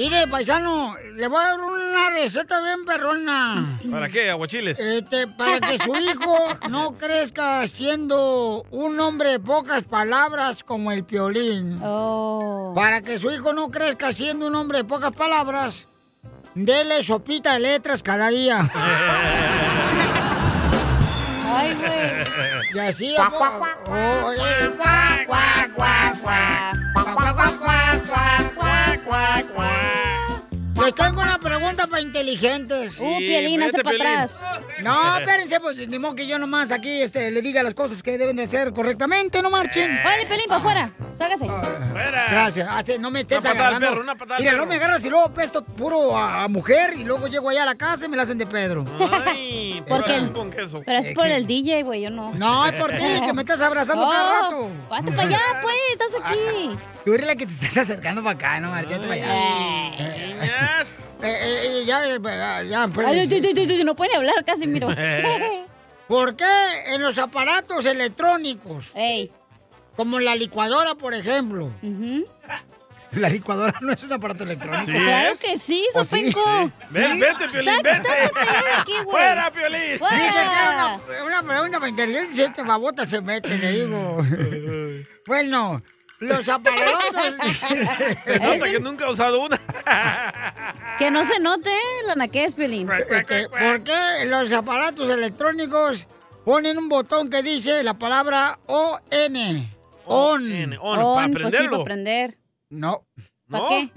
[0.00, 3.78] Mire, paisano, le voy a dar una receta bien perrona.
[3.90, 4.30] ¿Para qué?
[4.30, 4.80] ¿Aguachiles?
[4.80, 6.36] Este, para que su hijo
[6.70, 11.78] no crezca siendo un hombre de pocas palabras como el piolín.
[12.74, 15.86] Para que su hijo no crezca siendo un hombre de pocas palabras,
[16.54, 18.70] dele sopita de letras cada día.
[21.52, 22.74] Ay, güey.
[22.74, 23.68] Y así, amor.
[29.12, 29.99] Oh, eh,
[30.90, 32.98] Les tengo una pregunta para inteligentes.
[32.98, 34.06] Uh, Sí, Piolín, hazte vete, pa' Piolín.
[34.06, 34.36] atrás.
[34.82, 38.18] No, espérense, pues ni modo que yo nomás aquí este, le diga las cosas que
[38.18, 39.98] deben de hacer correctamente, no marchen.
[40.04, 40.92] Órale, Pelín, para afuera.
[41.16, 41.46] Sálgase.
[42.30, 42.66] Gracias.
[42.70, 43.88] Ah, no me estés Una patada al agarrando.
[43.90, 46.94] perro, una patada al Mira, no me agarras y luego pesto puro a, a mujer
[46.96, 48.84] y luego llego allá a la casa y me la hacen de Pedro.
[49.26, 50.82] Ay, Porque el- con queso.
[50.84, 52.32] Pero es por el DJ, güey, yo no.
[52.34, 54.68] No, es por ti, que me estás abrazando cada rato.
[54.90, 56.78] Vete para allá, pues, estás aquí.
[57.04, 60.19] Tú eres la que te estás acercando para acá, no, marchate para allá.
[61.22, 63.06] Eh, eh, ya, eh, ya, ya, pues.
[63.06, 64.88] Ay, tú, tú, tú, tú, no puede hablar casi, miro.
[66.08, 66.44] ¿Por qué
[66.86, 68.92] en los aparatos electrónicos?
[69.96, 71.70] Como la licuadora, por ejemplo.
[73.12, 74.84] La licuadora no es un aparato electrónico.
[74.86, 75.40] Sí Claro es.
[75.40, 76.30] que sí, ¿O sí?
[76.32, 76.72] Sopenco.
[76.90, 78.08] Ven, vete, Piolín, vete.
[78.78, 78.92] aquí.
[79.10, 79.80] ¡Fuera, Piolín!
[79.92, 79.98] Dije
[80.32, 84.18] que era una, una pregunta para inteligencia, este babota se mete, le digo.
[85.26, 85.82] bueno,
[86.20, 87.14] los aparatos...
[88.24, 89.60] Se nota que nunca ha usado una.
[90.98, 91.70] Que no se note,
[92.06, 92.88] la naquez, Piolín.
[93.08, 96.06] Este, ¿Por qué los aparatos electrónicos
[96.44, 99.00] ponen un botón que dice la palabra ON?
[100.04, 100.78] On.
[100.80, 102.38] On, pues sí, para aprender.
[102.68, 103.06] No.
[103.48, 103.90] ¿Para qué?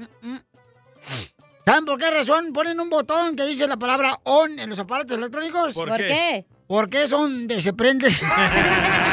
[1.65, 5.17] ¿Saben por qué razón ponen un botón que dice la palabra on en los aparatos
[5.17, 5.73] electrónicos?
[5.73, 6.07] ¿Por ¿Por qué?
[6.07, 6.45] qué?
[6.67, 8.09] Porque es donde se prende.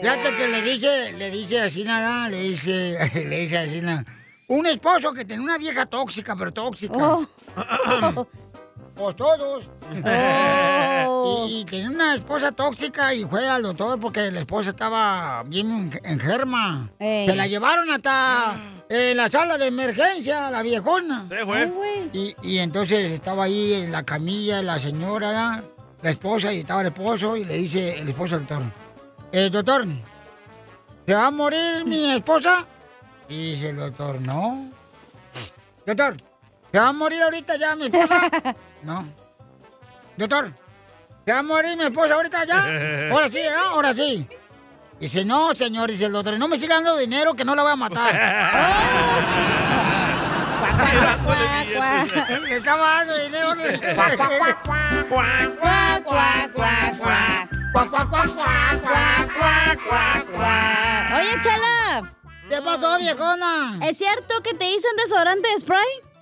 [0.00, 4.04] Fíjate que le dice, le dice así nada, le dice, le dice así nada.
[4.48, 6.94] Un esposo que tenía una vieja tóxica, pero tóxica.
[6.96, 7.26] Oh.
[8.96, 9.64] Pues todos.
[11.06, 11.46] Oh.
[11.48, 15.70] Y, y tenía una esposa tóxica y fue al doctor porque la esposa estaba bien
[15.70, 16.90] en- enferma.
[16.98, 17.26] Ey.
[17.26, 21.26] Se la llevaron hasta en la sala de emergencia, la viejona.
[21.28, 22.10] Sí, güey.
[22.12, 25.62] Y, y entonces estaba ahí en la camilla la señora,
[26.02, 28.62] la esposa, y estaba el esposo, y le dice el esposo al doctor,
[29.32, 29.86] eh, doctor,
[31.06, 32.66] ¿se va a morir mi esposa?
[33.28, 34.68] Y dice el doctor, no.
[35.86, 36.16] Doctor,
[36.70, 38.20] ¿se va a morir ahorita ya mi esposa?
[38.84, 39.08] No.
[40.16, 40.52] Doctor,
[41.24, 43.08] ¿se va a morir mi esposa ahorita ya?
[43.10, 43.50] Ahora sí, ¿eh?
[43.50, 44.28] Ahora sí.
[45.00, 47.72] Dice, no, señor, dice el doctor, no me siga dando dinero que no la voy
[47.72, 48.14] a matar.
[52.48, 53.50] Le estaba dando dinero.
[61.16, 62.02] Oye, Chala.
[62.48, 63.78] ¿Qué pasó, viejona?
[63.82, 66.13] ¿Es cierto que te dicen desodorante de spray?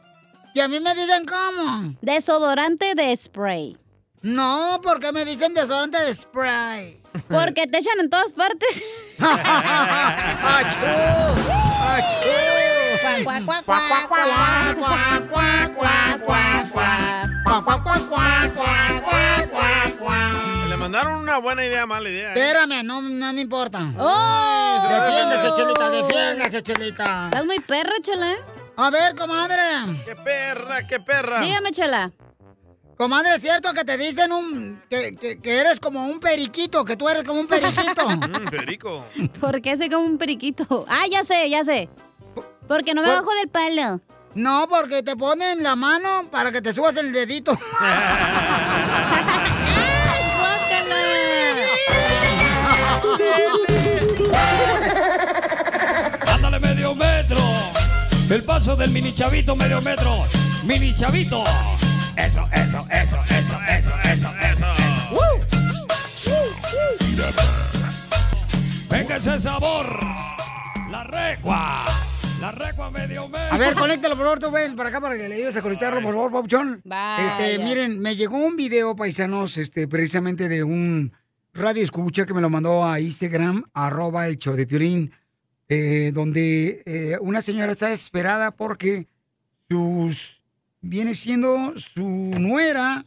[0.54, 1.94] Y a mí me dicen cómo.
[2.02, 3.78] Desodorante de spray.
[4.20, 7.02] No, ¿por qué me dicen desodorante de spray?
[7.28, 8.82] Porque te echan en todas partes.
[9.18, 10.78] ¡Achú!
[20.68, 22.28] Le mandaron una buena idea, mala idea.
[22.34, 23.80] Espérame, no, no me importa.
[23.98, 24.88] ¡Oh!
[24.88, 27.24] Defiéndase, Chelita, defiéndase, Chelita.
[27.24, 28.36] Estás muy perro, Chela.
[28.76, 29.62] A ver, comadre.
[30.04, 31.40] ¡Qué perra, qué perra!
[31.40, 32.11] Dígame, Chala.
[32.96, 36.96] Comadre, ¿es cierto que te dicen un que, que- que eres como un periquito, que
[36.96, 38.06] tú eres como un periquito?
[38.12, 39.04] Mm, perico.
[39.40, 40.87] ¿Por qué soy como un periquito?
[40.88, 41.88] Ah, ya sé, ya sé.
[42.68, 44.00] Porque no me Por- bajo del palo.
[44.35, 47.58] No, porque te ponen la mano para que te subas el dedito.
[56.35, 57.38] Ándale medio metro.
[58.33, 60.25] El paso del mini chavito medio metro.
[60.64, 61.45] Mini chavito.
[62.16, 64.66] Eso, eso, eso, eso, eso, eso, eso.
[68.88, 69.85] Venga ese sabor.
[70.90, 71.85] La recua.
[72.40, 73.55] La recua medio metro.
[73.55, 76.01] A ver, conéctalo, por favor, tú ven para acá para que le ayudes a conectarlo,
[76.01, 76.81] por favor, Pauchón.
[76.85, 77.27] Vaya.
[77.27, 81.12] Este, miren, me llegó un video, paisanos, este, precisamente de un
[81.53, 85.12] radio escucha que me lo mandó a Instagram, arroba el show de Piolín,
[85.74, 89.08] eh, donde eh, una señora está desesperada porque
[89.70, 90.42] sus,
[90.82, 93.06] viene siendo su nuera,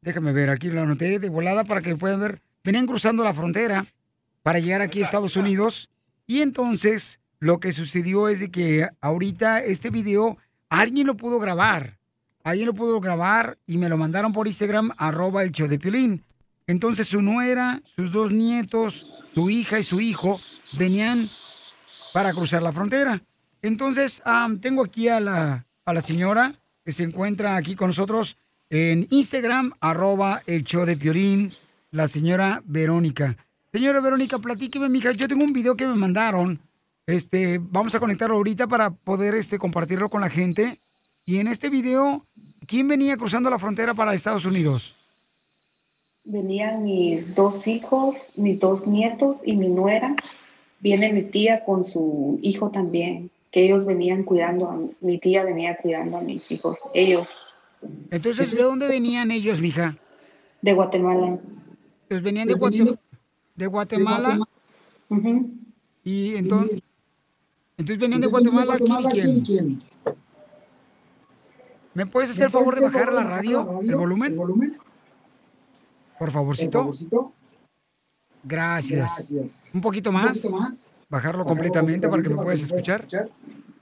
[0.00, 3.84] déjame ver, aquí lo anoté de volada para que puedan ver, venían cruzando la frontera
[4.42, 5.90] para llegar aquí a Estados Unidos
[6.26, 10.38] y entonces lo que sucedió es de que ahorita este video
[10.70, 11.98] alguien lo pudo grabar.
[12.42, 16.24] Alguien lo pudo grabar y me lo mandaron por Instagram, arroba el show de Piolín.
[16.66, 20.40] Entonces su nuera, sus dos nietos, su hija y su hijo
[20.78, 21.28] venían
[22.12, 23.20] para cruzar la frontera.
[23.62, 25.64] Entonces, am, tengo aquí a la,
[26.00, 28.38] señora que se encuentra aquí con nosotros
[28.70, 31.52] en Instagram, arroba el show de Piolín,
[31.90, 33.36] la señora Verónica.
[33.72, 35.12] Señora Verónica, platíqueme, mija.
[35.12, 36.60] Yo tengo un video que me mandaron.
[37.06, 40.78] Este, vamos a conectarlo ahorita para poder este, compartirlo con la gente.
[41.24, 42.22] Y en este video,
[42.66, 44.94] ¿quién venía cruzando la frontera para Estados Unidos?
[46.24, 50.14] Venían mis dos hijos, mis dos nietos y mi nuera.
[50.80, 55.76] Viene mi tía con su hijo también, que ellos venían cuidando, a, mi tía venía
[55.76, 57.36] cuidando a mis hijos, ellos
[58.10, 59.96] Entonces, ¿de dónde venían ellos, mija?
[60.60, 61.38] de Guatemala.
[62.08, 62.98] Pues venían de, Guate-
[63.54, 64.40] de Guatemala.
[66.04, 66.82] Y entonces,
[67.76, 68.76] entonces venían de Guatemala,
[69.12, 69.78] ¿quién y quién?
[71.94, 74.36] ¿Me puedes hacer el favor de bajar la radio, el volumen?
[76.18, 76.92] Por favorcito.
[78.48, 79.70] Gracias.
[79.74, 80.48] Un poquito más.
[81.10, 83.06] Bajarlo completamente para que me puedas escuchar.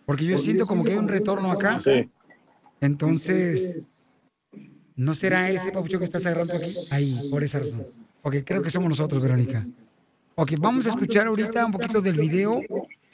[0.05, 1.77] Porque yo siento como que hay un retorno acá.
[1.77, 2.11] Sí.
[2.81, 4.17] Entonces,
[4.97, 6.75] ¿no será ese papucho que está cerrando aquí?
[6.91, 7.87] Ahí, por esa razón.
[8.23, 9.65] Ok, creo que somos nosotros, Verónica.
[10.35, 12.61] Ok, vamos a escuchar ahorita un poquito del video.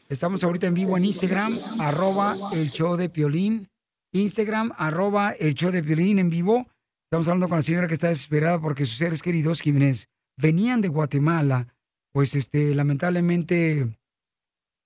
[0.08, 3.68] Estamos ahorita en vivo en Instagram, arroba el show de Piolín.
[4.12, 6.66] Instagram, arroba el show de Piolín en vivo.
[7.04, 10.08] Estamos hablando con la señora que está desesperada porque sus seres queridos, quienes
[10.42, 11.68] venían de Guatemala,
[12.12, 13.96] pues este, lamentablemente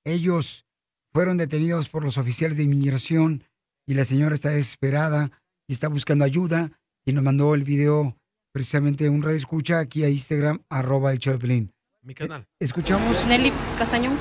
[0.05, 0.67] ellos
[1.13, 3.43] fueron detenidos por los oficiales de inmigración
[3.87, 5.33] y la señora está desesperada
[5.67, 6.71] y está buscando ayuda
[7.07, 8.17] y nos mandó el video
[8.53, 11.73] precisamente un radio escucha aquí a Instagram, arroba el show de Piolín.
[12.03, 12.47] Mi canal.
[12.61, 13.27] Escuchamos.
[13.27, 14.15] Nelly Castañón.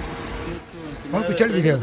[1.12, 1.80] Vamos a escuchar el video.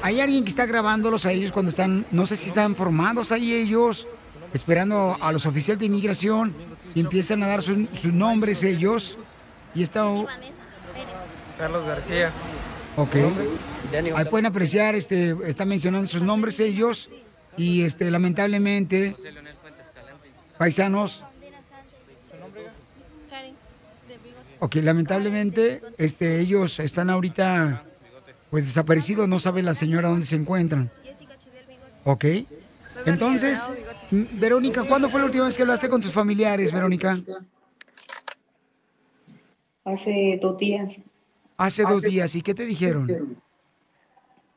[0.00, 3.52] Hay alguien que está grabándolos a ellos cuando están, no sé si están formados ahí
[3.52, 4.08] ellos,
[4.52, 9.18] esperando a los oficiales de inmigración y empiezan a dar sus, sus nombres ellos.
[9.74, 10.04] Y está,
[11.58, 12.30] Carlos García.
[12.96, 13.16] ok.
[14.16, 17.10] Ahí pueden apreciar, este, está mencionando sus nombres ellos
[17.56, 19.14] y este, lamentablemente,
[20.56, 21.24] paisanos,
[24.60, 27.84] ok, lamentablemente, este, ellos están ahorita,
[28.50, 30.90] pues desaparecidos, no sabe la señora dónde se encuentran.
[32.04, 32.24] Ok.
[33.06, 33.70] Entonces,
[34.10, 37.20] Verónica, ¿cuándo fue la última vez que hablaste con tus familiares, Verónica?
[39.84, 41.02] Hace dos días,
[41.56, 42.34] Hace dos días.
[42.34, 43.36] ¿Y qué te dijeron?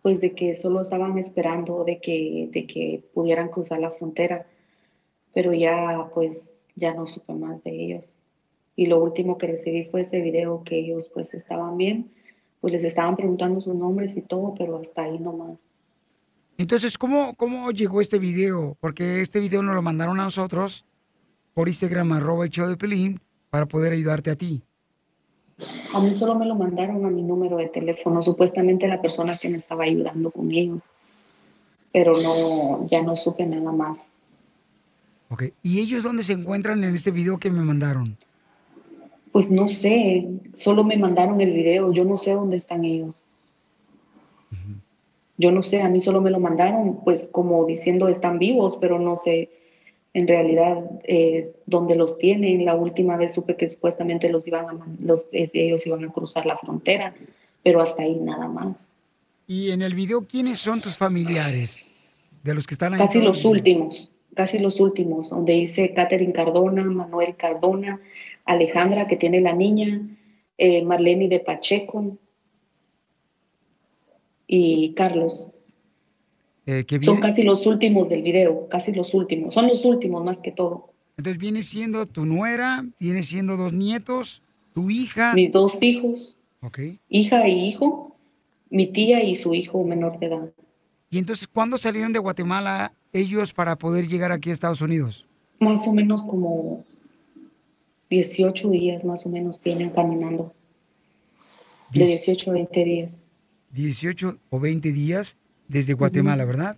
[0.05, 4.45] pues de que solo estaban esperando de que, de que pudieran cruzar la frontera,
[5.33, 8.05] pero ya pues ya no supe más de ellos.
[8.75, 12.11] Y lo último que recibí fue ese video que ellos pues estaban bien,
[12.61, 15.57] pues les estaban preguntando sus nombres y todo, pero hasta ahí nomás.
[16.57, 18.77] Entonces, ¿cómo, ¿cómo llegó este video?
[18.79, 20.85] Porque este video nos lo mandaron a nosotros
[21.53, 24.63] por Instagram, arroba el show de Pelín, para poder ayudarte a ti.
[25.93, 29.49] A mí solo me lo mandaron a mi número de teléfono, supuestamente la persona que
[29.49, 30.81] me estaba ayudando con ellos,
[31.93, 34.09] pero no, ya no supe nada más.
[35.29, 38.17] Ok, ¿y ellos dónde se encuentran en este video que me mandaron?
[39.31, 43.24] Pues no sé, solo me mandaron el video, yo no sé dónde están ellos.
[45.37, 48.99] Yo no sé, a mí solo me lo mandaron, pues como diciendo están vivos, pero
[48.99, 49.49] no sé
[50.13, 52.63] en realidad eh, dónde los tienen.
[52.63, 56.57] La última vez supe que supuestamente los iban a, los, ellos iban a cruzar la
[56.57, 57.13] frontera,
[57.63, 58.77] pero hasta ahí nada más.
[59.45, 61.85] Y en el video, ¿quiénes son tus familiares?
[62.43, 62.99] De los que están ahí.
[62.99, 67.99] Casi los últimos, casi los últimos, donde dice Catherine Cardona, Manuel Cardona,
[68.45, 70.01] Alejandra, que tiene la niña,
[70.57, 72.17] eh, Marlene de Pacheco
[74.47, 75.49] y Carlos.
[76.67, 79.53] Eh, que Son casi los últimos del video, casi los últimos.
[79.53, 80.91] Son los últimos más que todo.
[81.17, 84.41] Entonces viene siendo tu nuera, viene siendo dos nietos,
[84.73, 85.33] tu hija.
[85.33, 86.79] Mis dos hijos, Ok.
[87.09, 88.15] hija y hijo,
[88.69, 90.49] mi tía y su hijo menor de edad.
[91.11, 95.27] Y entonces, ¿cuándo salieron de Guatemala ellos para poder llegar aquí a Estados Unidos?
[95.59, 96.83] Más o menos como
[98.09, 100.53] 18 días más o menos tienen caminando.
[101.91, 103.11] De Diez- 18 a 20 días.
[103.75, 105.35] 18 o 20 días
[105.67, 106.77] desde Guatemala, ¿verdad?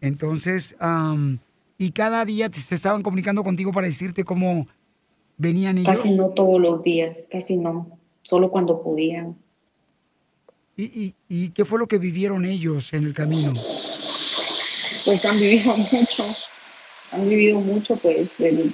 [0.00, 1.38] Entonces, am,
[1.76, 4.68] y cada día se estaban comunicando contigo para decirte cómo
[5.36, 5.96] venían ellos.
[5.96, 7.98] Casi no todos los días, casi no.
[8.22, 9.36] Solo cuando podían.
[10.76, 13.52] ¿Y, y, y qué fue lo que vivieron ellos en el camino?
[15.04, 16.24] Pues han vivido mucho.
[17.12, 18.72] Han vivido mucho, pues, el-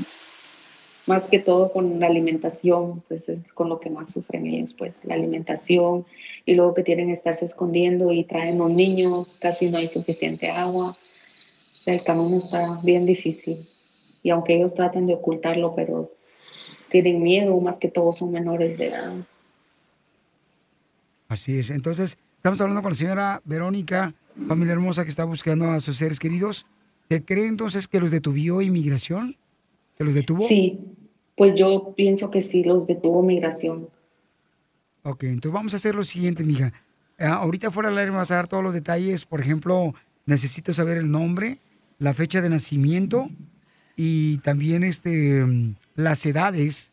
[1.10, 4.94] más que todo con la alimentación, pues es con lo que más sufren ellos, pues
[5.02, 6.06] la alimentación
[6.46, 10.48] y luego que tienen que estarse escondiendo y traen los niños, casi no hay suficiente
[10.50, 10.90] agua.
[10.90, 13.68] O sea, el camino está bien difícil.
[14.22, 16.12] Y aunque ellos tratan de ocultarlo, pero
[16.90, 19.12] tienen miedo, más que todo son menores de edad.
[21.26, 21.70] Así es.
[21.70, 24.14] Entonces, estamos hablando con la señora Verónica,
[24.46, 26.66] familia hermosa que está buscando a sus seres queridos.
[27.08, 29.36] ¿Te cree entonces que los detuvió inmigración?
[29.98, 30.46] ¿Que los detuvo?
[30.46, 30.78] Sí,
[31.40, 33.88] pues yo pienso que sí los detuvo migración.
[35.04, 36.74] Ok, entonces vamos a hacer lo siguiente, mija.
[37.18, 39.24] Ah, ahorita fuera del aire me vas a dar todos los detalles.
[39.24, 39.94] Por ejemplo,
[40.26, 41.58] necesito saber el nombre,
[41.98, 43.30] la fecha de nacimiento
[43.96, 46.92] y también este, mm, las edades.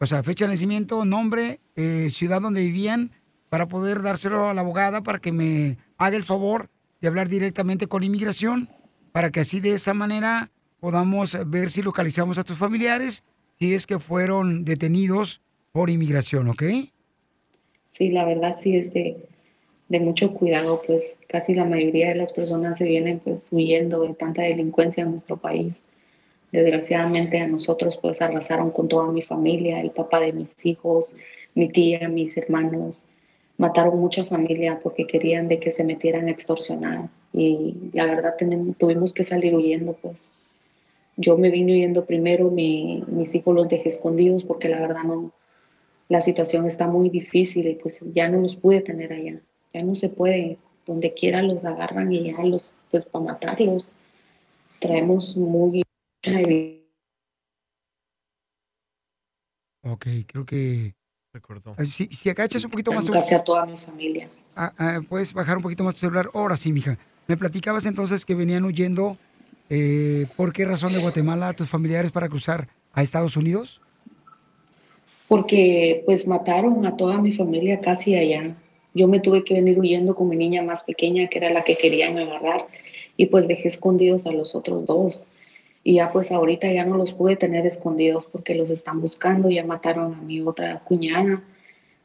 [0.00, 3.10] O sea, fecha de nacimiento, nombre, eh, ciudad donde vivían,
[3.50, 6.70] para poder dárselo a la abogada para que me haga el favor
[7.02, 8.70] de hablar directamente con inmigración,
[9.12, 10.50] para que así de esa manera
[10.80, 13.22] podamos ver si localizamos a tus familiares,
[13.58, 15.40] si es que fueron detenidos
[15.72, 16.62] por inmigración, ¿ok?
[17.90, 19.16] Sí, la verdad sí es de,
[19.88, 24.14] de mucho cuidado, pues casi la mayoría de las personas se vienen pues huyendo de
[24.14, 25.82] tanta delincuencia en nuestro país.
[26.52, 31.12] Desgraciadamente a nosotros pues arrasaron con toda mi familia, el papá de mis hijos,
[31.54, 33.00] mi tía, mis hermanos.
[33.58, 38.34] Mataron mucha familia porque querían de que se metieran a extorsionar y la verdad
[38.78, 40.30] tuvimos que salir huyendo pues.
[41.16, 45.32] Yo me vine huyendo primero, mi- mis hijos los dejé escondidos porque la verdad no,
[46.08, 49.40] la situación está muy difícil y pues ya no los pude tener allá.
[49.72, 50.58] Ya no se puede.
[50.86, 53.86] Donde quiera los agarran y ya los, pues para matarlos.
[54.78, 55.82] Traemos muy.
[59.82, 60.94] Ok, creo que...
[61.76, 63.08] Ah, Si, si agachas un poquito más...
[63.10, 64.28] casi a toda mi familia.
[64.54, 66.30] Ah, ah, Puedes bajar un poquito más tu celular.
[66.34, 66.98] Ahora sí, mija.
[67.28, 69.18] Me platicabas entonces que venían huyendo.
[69.68, 73.80] Eh, ¿Por qué razón de Guatemala tus familiares para cruzar a Estados Unidos?
[75.28, 78.54] Porque pues mataron a toda mi familia casi allá.
[78.94, 81.76] Yo me tuve que venir huyendo con mi niña más pequeña, que era la que
[81.76, 82.66] querían agarrar,
[83.16, 85.26] y pues dejé escondidos a los otros dos.
[85.84, 89.64] Y ya pues ahorita ya no los pude tener escondidos porque los están buscando, ya
[89.64, 91.42] mataron a mi otra cuñada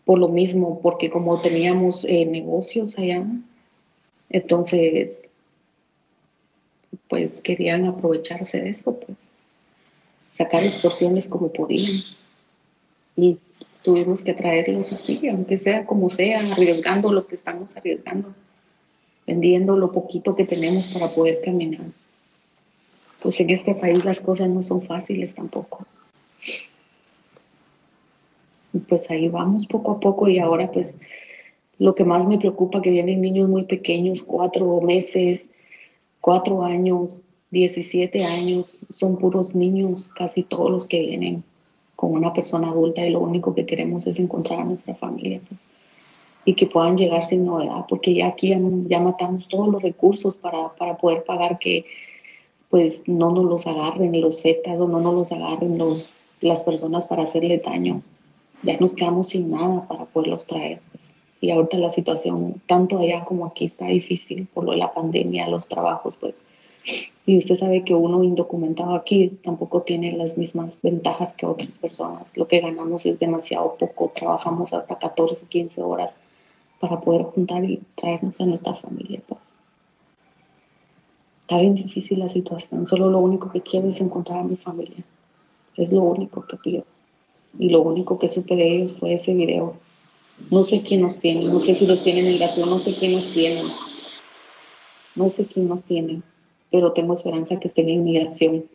[0.06, 3.24] por lo mismo, porque como teníamos eh, negocios allá,
[4.30, 5.31] entonces
[7.08, 9.18] pues querían aprovecharse de eso, pues
[10.32, 12.02] sacar extorsiones como podían.
[13.16, 13.38] Y
[13.84, 18.34] tuvimos que traerlos aquí, aunque sea como sea, arriesgando lo que estamos arriesgando,
[19.28, 21.82] vendiendo lo poquito que tenemos para poder caminar.
[23.22, 25.86] Pues en este país las cosas no son fáciles tampoco.
[28.74, 30.96] Y pues ahí vamos poco a poco y ahora pues
[31.78, 35.50] lo que más me preocupa que vienen niños muy pequeños, cuatro meses,
[36.22, 41.44] cuatro años, 17 años, son puros niños, casi todos los que vienen
[41.96, 45.42] con una persona adulta y lo único que queremos es encontrar a nuestra familia.
[45.48, 45.60] pues.
[46.46, 48.50] y que puedan llegar sin novedad, porque ya aquí
[48.88, 51.86] ya, matamos todos los recursos para, para poder pagar que
[52.70, 57.06] pues no nos los agarren los zetas o no nos los agarren los, las personas
[57.06, 58.02] para hacerle daño.
[58.64, 60.80] Ya nos quedamos sin nada para poderlos traer.
[61.42, 65.48] Y ahorita la situación, tanto allá como aquí, está difícil por lo de la pandemia,
[65.48, 66.36] los trabajos, pues.
[67.26, 72.32] Y usted sabe que uno indocumentado aquí tampoco tiene las mismas ventajas que otras personas.
[72.36, 74.12] Lo que ganamos es demasiado poco.
[74.16, 76.14] Trabajamos hasta 14, 15 horas
[76.80, 79.22] para poder juntar y traernos a nuestra familia.
[79.28, 79.40] Pues.
[81.42, 82.88] Está bien difícil la situación.
[82.88, 85.04] Solo lo único que quiero es encontrar a mi familia.
[85.76, 86.86] Es lo único que pido.
[87.60, 89.76] Y lo único que supe de ellos fue ese video.
[90.50, 93.14] No sé quién nos tiene, no sé si los tienen en migración, no sé quién
[93.14, 93.66] nos tienen.
[95.16, 96.22] No sé quién nos tiene,
[96.72, 98.66] pero tengo esperanza que estén en migración.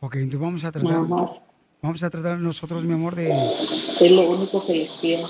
[0.00, 0.90] Ok, entonces vamos a tratar.
[0.90, 1.42] Nada más.
[1.82, 5.26] Vamos a tratar nosotros, mi amor, de Es lo único que les pido.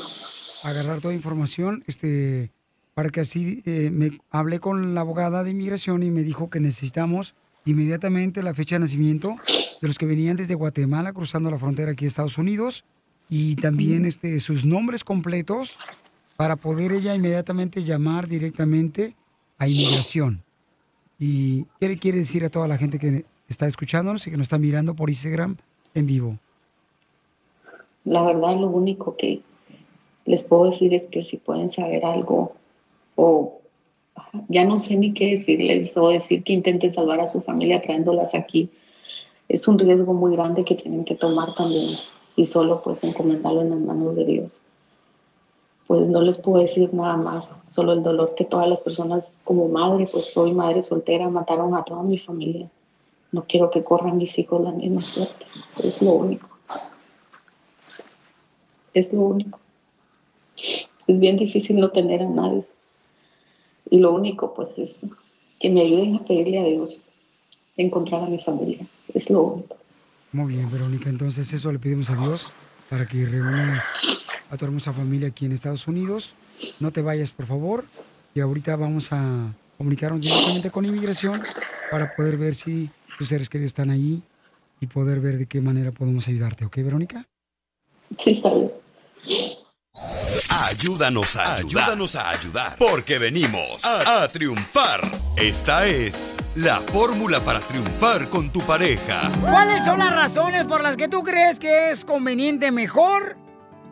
[0.65, 2.51] agarrar toda información, este,
[2.95, 6.61] para que así eh, me hablé con la abogada de inmigración y me dijo que
[6.61, 7.35] necesitamos
[7.65, 9.35] inmediatamente la fecha de nacimiento
[9.83, 12.85] de los que venían desde Guatemala cruzando la frontera aquí a Estados Unidos
[13.29, 15.79] y también este, sus nombres completos
[16.37, 19.15] para poder ella inmediatamente llamar directamente
[19.59, 20.43] a inmigración.
[21.19, 24.45] ¿Y qué le quiere decir a toda la gente que está escuchándonos y que nos
[24.45, 25.57] está mirando por Instagram
[25.95, 26.39] en vivo?
[28.05, 29.41] La verdad, lo único que
[30.27, 32.55] les puedo decir es que si pueden saber algo
[33.15, 33.61] o
[34.49, 38.35] ya no sé ni qué decirles o decir que intenten salvar a su familia trayéndolas
[38.35, 38.71] aquí,
[39.49, 41.89] es un riesgo muy grande que tienen que tomar también
[42.37, 44.53] y solo pues encomendarlo en las manos de Dios.
[45.87, 49.69] Pues no les puedo decir nada más, solo el dolor que todas las personas como
[49.69, 52.69] madre, pues soy madre soltera, mataron a toda mi familia.
[53.33, 55.47] No quiero que corran mis hijos la misma suerte,
[55.83, 56.49] es lo único.
[58.93, 59.59] Es lo único.
[61.07, 62.65] Es bien difícil no tener a nadie.
[63.91, 65.07] Y lo único, pues, es
[65.61, 67.01] que me ayuden a pedirle a Dios
[67.77, 68.85] encontrar a mi familia.
[69.15, 69.77] Es lo único.
[70.37, 71.09] Muy bien, Verónica.
[71.09, 72.51] Entonces eso le pedimos a Dios
[72.91, 73.83] para que reúnas
[74.51, 76.35] a tu hermosa familia aquí en Estados Unidos.
[76.79, 77.87] No te vayas, por favor.
[78.35, 81.43] Y ahorita vamos a comunicarnos directamente con inmigración
[81.91, 84.23] para poder ver si tus seres queridos están ahí
[84.79, 86.67] y poder ver de qué manera podemos ayudarte.
[86.67, 87.27] ¿Ok, Verónica?
[88.19, 88.73] Sí, está bien.
[90.65, 91.83] Ayúdanos a ayudar.
[91.85, 92.77] Ayúdanos a ayudar.
[92.79, 95.01] Porque venimos a, a triunfar.
[95.37, 99.31] Esta es la fórmula para triunfar con tu pareja.
[99.43, 103.37] ¿Cuáles son las razones por las que tú crees que es conveniente mejor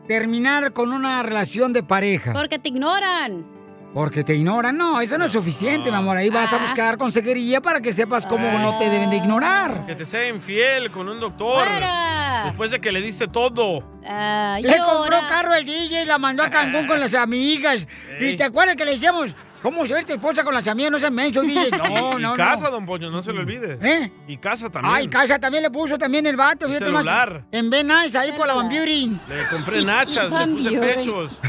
[0.08, 2.32] terminar con una relación de pareja?
[2.32, 3.53] Porque te ignoran.
[3.94, 4.76] Porque te ignoran.
[4.76, 6.16] No, eso no es suficiente, mi amor.
[6.16, 9.86] Ahí vas a buscar consejería para que sepas cómo no te deben de ignorar.
[9.86, 11.64] Que te sea infiel con un doctor.
[11.64, 12.42] Fuera.
[12.46, 13.84] Después de que le diste todo.
[14.04, 17.86] Ah, Le compró carro el DJ y la mandó a Cancún con las amigas.
[18.20, 19.32] ¿Y te acuerdas que le decíamos,
[19.62, 20.90] cómo se ve tu esposa con las amigas?
[20.90, 21.70] No seas menso, DJ.
[21.94, 22.70] No, y no, casa, no.
[22.72, 23.78] don Poño, no se lo olvide.
[23.80, 24.12] ¿Eh?
[24.26, 24.92] Y casa también.
[24.92, 26.66] Ay, casa también le puso también el vato.
[26.66, 27.04] Y fíjate más.
[27.04, 27.44] celular.
[27.52, 29.20] En Ben Nice, ahí por la Van Buren.
[29.28, 31.40] Le compré nachas, le puse pechos.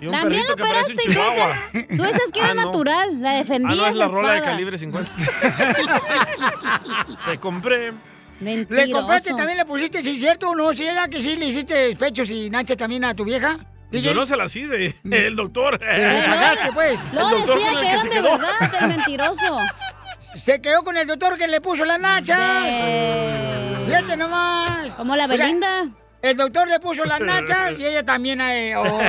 [0.00, 1.56] Y un También lo que parece un operaste, ¿qué chihuahua.
[1.72, 1.96] dices?
[1.98, 2.64] Tú dices que era Ah, no.
[2.66, 5.10] natural, la Ah, defendías no, es la la rola de calibre 50.
[7.26, 7.92] Te compré.
[8.40, 8.86] Mentiroso.
[8.86, 10.72] ¿Le compraste también, le pusiste, si es cierto o no?
[10.72, 13.58] ¿Sí era que sí le hiciste pechos y nachas también a tu vieja?
[13.90, 15.78] Yo no se las hice, el doctor.
[15.78, 17.00] Pero le pagaste, pues.
[17.12, 18.30] Luego El doctor decía que que eran de quedó.
[18.38, 19.58] verdad, el mentiroso.
[20.34, 22.66] Se quedó con el doctor que le puso las nachas.
[23.86, 24.90] Fíjate nomás.
[24.96, 25.88] Como la O sea, Belinda.
[26.22, 28.40] El doctor le puso las nachas y ella también.
[28.40, 29.00] eh, oh.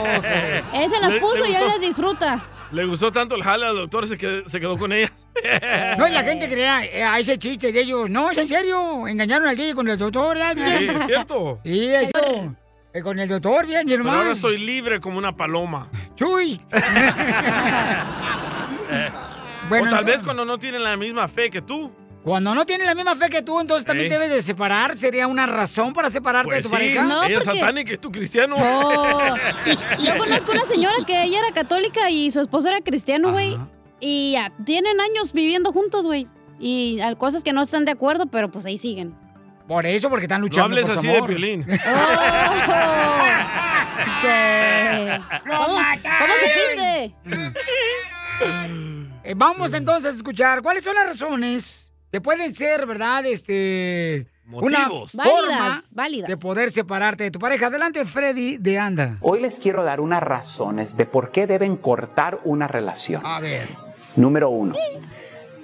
[0.74, 1.68] Él se las Le- puso le y él gustó.
[1.78, 2.39] las disfruta.
[2.72, 5.12] Le gustó tanto el jale al doctor, se quedó, se quedó con ella.
[5.97, 8.10] No, y la gente creía eh, a ese chiste de ellos.
[8.10, 9.07] No, es en serio.
[9.07, 10.38] Engañaron al DJ con el doctor.
[10.38, 11.60] ¿eh, Sí, es cierto.
[11.64, 12.55] Sí, eso.
[12.93, 14.32] Eh, con el doctor, bien, Pero ahora hermano.
[14.32, 15.88] estoy libre como una paloma.
[16.16, 16.60] ¡Chuy!
[18.91, 19.10] Eh,
[19.70, 21.91] Bueno, o tal entonces- vez cuando no tienen la misma fe que tú.
[22.24, 24.11] Cuando no tienen la misma fe que tú, entonces también Ey.
[24.13, 24.97] debes de separar.
[24.97, 27.03] ¿Sería una razón para separarte de Pues tu sí, pareja?
[27.03, 28.55] No, ella es porque- satánica y tú cristiano.
[28.59, 29.36] Oh.
[30.03, 33.57] Yo conozco una señora que ella era católica y su esposo era cristiano, güey.
[34.01, 36.28] Y ya tienen años viviendo juntos, güey.
[36.59, 39.15] Y hay cosas que no están de acuerdo, pero pues ahí siguen.
[39.67, 41.63] Por eso, porque están No luchando hables por su así de violín.
[44.22, 45.20] ¿Qué?
[45.45, 47.15] ¿Cómo, ¿Cómo supiste?
[49.24, 53.26] Eh, vamos entonces a escuchar cuáles son las razones que pueden ser, ¿verdad?
[53.26, 54.28] Este.
[54.51, 55.12] Una Motivos.
[55.12, 56.28] forma Válidas, válidas.
[56.30, 57.68] de poder separarte de tu pareja.
[57.68, 59.18] Adelante, Freddy de Anda.
[59.22, 63.22] Hoy les quiero dar unas razones de por qué deben cortar una relación.
[63.24, 63.68] A ver.
[64.16, 64.76] Número uno,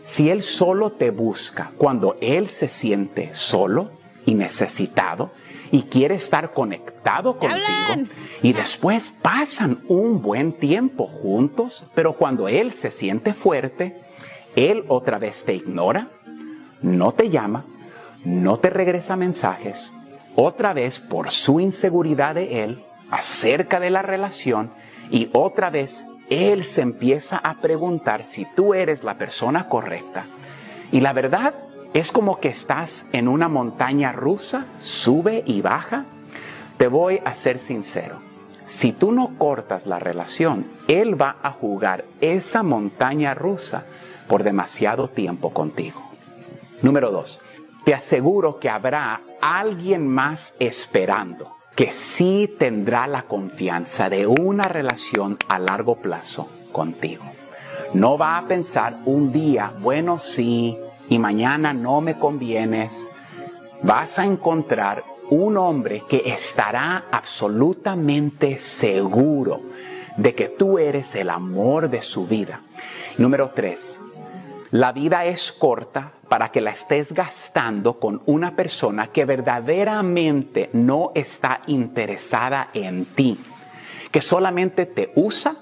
[0.03, 3.89] si él solo te busca cuando él se siente solo
[4.23, 5.31] y necesitado
[5.71, 8.07] y quiere estar conectado contigo
[8.43, 13.99] y después pasan un buen tiempo juntos, pero cuando él se siente fuerte,
[14.55, 16.11] él otra vez te ignora,
[16.86, 17.65] no te llama,
[18.23, 19.91] no te regresa mensajes,
[20.36, 24.69] otra vez por su inseguridad de él acerca de la relación
[25.09, 30.25] y otra vez él se empieza a preguntar si tú eres la persona correcta.
[30.91, 31.55] Y la verdad
[31.93, 36.05] es como que estás en una montaña rusa, sube y baja.
[36.77, 38.19] Te voy a ser sincero.
[38.67, 43.86] Si tú no cortas la relación, él va a jugar esa montaña rusa
[44.27, 46.04] por demasiado tiempo contigo.
[46.82, 47.39] Número dos,
[47.84, 55.38] te aseguro que habrá alguien más esperando que sí tendrá la confianza de una relación
[55.49, 57.26] a largo plazo contigo.
[57.93, 60.78] No va a pensar un día, bueno, sí,
[61.09, 63.09] y mañana no me convienes.
[63.84, 69.61] Vas a encontrar un hombre que estará absolutamente seguro
[70.17, 72.61] de que tú eres el amor de su vida.
[73.17, 73.99] Número tres,
[74.71, 81.11] la vida es corta para que la estés gastando con una persona que verdaderamente no
[81.15, 83.38] está interesada en ti,
[84.11, 85.55] que solamente te usa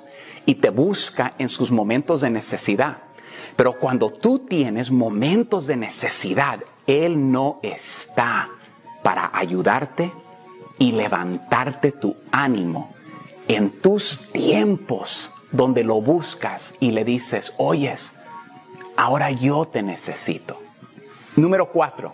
[0.45, 2.97] y te busca en sus momentos de necesidad.
[3.55, 8.49] Pero cuando tú tienes momentos de necesidad, Él no está
[9.03, 10.11] para ayudarte
[10.79, 12.93] y levantarte tu ánimo
[13.47, 18.13] en tus tiempos donde lo buscas y le dices, oyes,
[18.95, 20.59] ahora yo te necesito.
[21.35, 22.13] Número cuatro,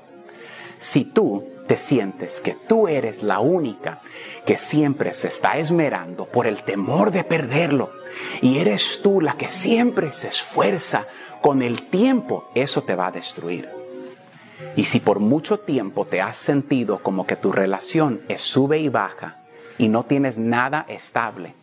[0.77, 3.99] si tú te sientes que tú eres la única
[4.45, 7.89] que siempre se está esmerando por el temor de perderlo
[8.41, 11.05] y eres tú la que siempre se esfuerza,
[11.41, 13.69] con el tiempo eso te va a destruir.
[14.75, 18.89] Y si por mucho tiempo te has sentido como que tu relación es sube y
[18.89, 19.37] baja
[19.77, 21.53] y no tienes nada estable,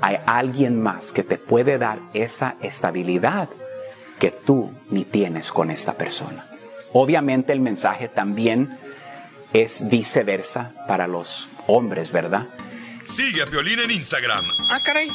[0.00, 3.48] hay alguien más que te puede dar esa estabilidad
[4.20, 6.46] que tú ni tienes con esta persona.
[6.92, 8.78] Obviamente el mensaje también
[9.52, 12.46] es viceversa para los hombres, ¿verdad?
[13.02, 14.44] Sigue a Violín en Instagram.
[14.68, 15.10] Ah, caray.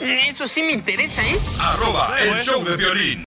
[0.00, 1.36] Eso sí me interesa, ¿eh?
[1.60, 3.24] Arroba el show de violín.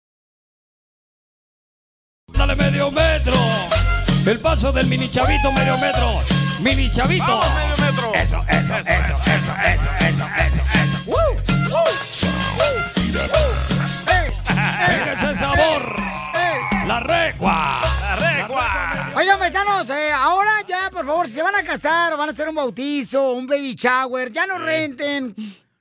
[2.33, 3.37] Dale medio metro.
[4.27, 6.21] El paso del mini chavito medio metro.
[6.61, 7.41] Mini chavito.
[8.15, 11.03] Eso, eso, eso, eso, eso, eso, eso, eso.
[11.07, 11.18] ¡Woo!
[15.19, 15.97] Ese sabor.
[16.87, 17.81] La recua.
[18.03, 19.11] La recua.
[19.17, 22.33] Oigan, paisanos, eh, ahora ya, por favor, si se van a casar o van a
[22.33, 25.35] hacer un bautizo, un baby shower, ya no renten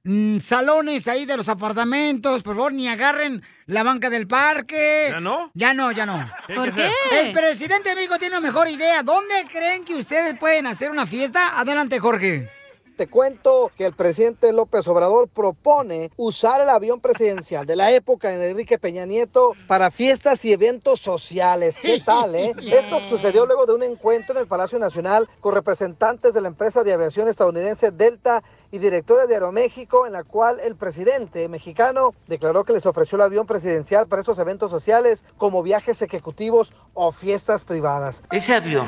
[0.04, 5.10] mm, salones ahí de los apartamentos, por favor, ni agarren la banca del parque.
[5.12, 5.52] ¿Ya no?
[5.54, 6.30] Ya no, ya no.
[6.48, 6.92] ¿Qué hay ¿Por qué?
[7.22, 9.04] El presidente de México tiene una mejor idea.
[9.04, 11.60] ¿Dónde creen que ustedes pueden hacer una fiesta?
[11.60, 12.50] Adelante, Jorge.
[12.98, 18.30] Te cuento que el presidente López Obrador propone usar el avión presidencial de la época
[18.30, 21.78] de Enrique Peña Nieto para fiestas y eventos sociales.
[21.80, 22.56] ¿Qué tal, eh?
[22.60, 26.84] Esto sucedió luego de un encuentro en el Palacio Nacional con representantes de la empresa
[26.84, 28.42] de aviación estadounidense Delta
[28.72, 33.22] y directores de Aeroméxico, en la cual el presidente mexicano declaró que les ofreció el
[33.22, 38.24] avión presidencial para esos eventos sociales como viajes ejecutivos o fiestas privadas.
[38.32, 38.88] Ese avión,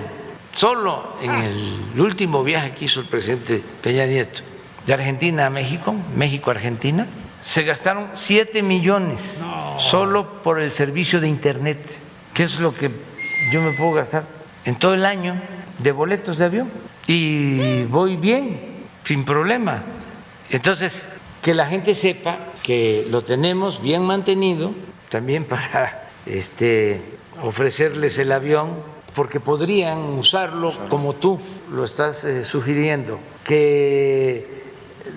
[0.52, 4.42] solo en el último viaje que hizo el presidente Peña Nieto,
[4.86, 7.08] de Argentina a México, México-Argentina,
[7.42, 9.42] se gastaron 7 millones
[9.78, 11.80] solo por el servicio de Internet,
[12.34, 12.92] que es lo que
[13.52, 14.26] yo me puedo gastar
[14.66, 15.42] en todo el año
[15.78, 16.70] de boletos de avión.
[17.08, 19.84] Y voy bien, sin problema.
[20.50, 21.08] Entonces,
[21.42, 24.74] que la gente sepa que lo tenemos bien mantenido,
[25.10, 27.02] también para este,
[27.42, 28.76] ofrecerles el avión,
[29.16, 31.40] porque podrían usarlo como tú
[31.72, 33.20] lo estás eh, sugiriendo,
[33.50, 34.46] que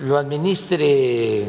[0.01, 1.45] lo administre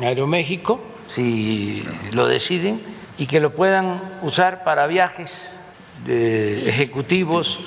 [0.00, 1.82] Aeroméxico, si
[2.12, 2.80] lo deciden,
[3.18, 5.74] y que lo puedan usar para viajes
[6.06, 7.58] ejecutivos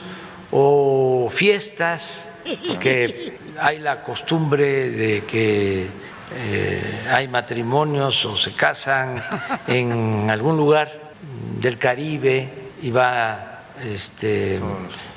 [0.51, 2.31] o fiestas,
[2.65, 5.89] porque hay la costumbre de que
[6.33, 6.81] eh,
[7.11, 9.21] hay matrimonios o se casan
[9.67, 11.11] en algún lugar
[11.59, 13.48] del Caribe y va
[13.81, 14.59] este,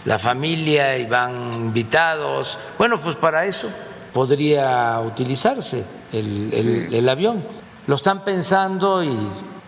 [0.05, 2.59] la familia y van invitados.
[2.79, 3.69] Bueno, pues para eso
[4.13, 7.45] podría utilizarse el, el- el avión.
[7.87, 9.17] Lo están pensando y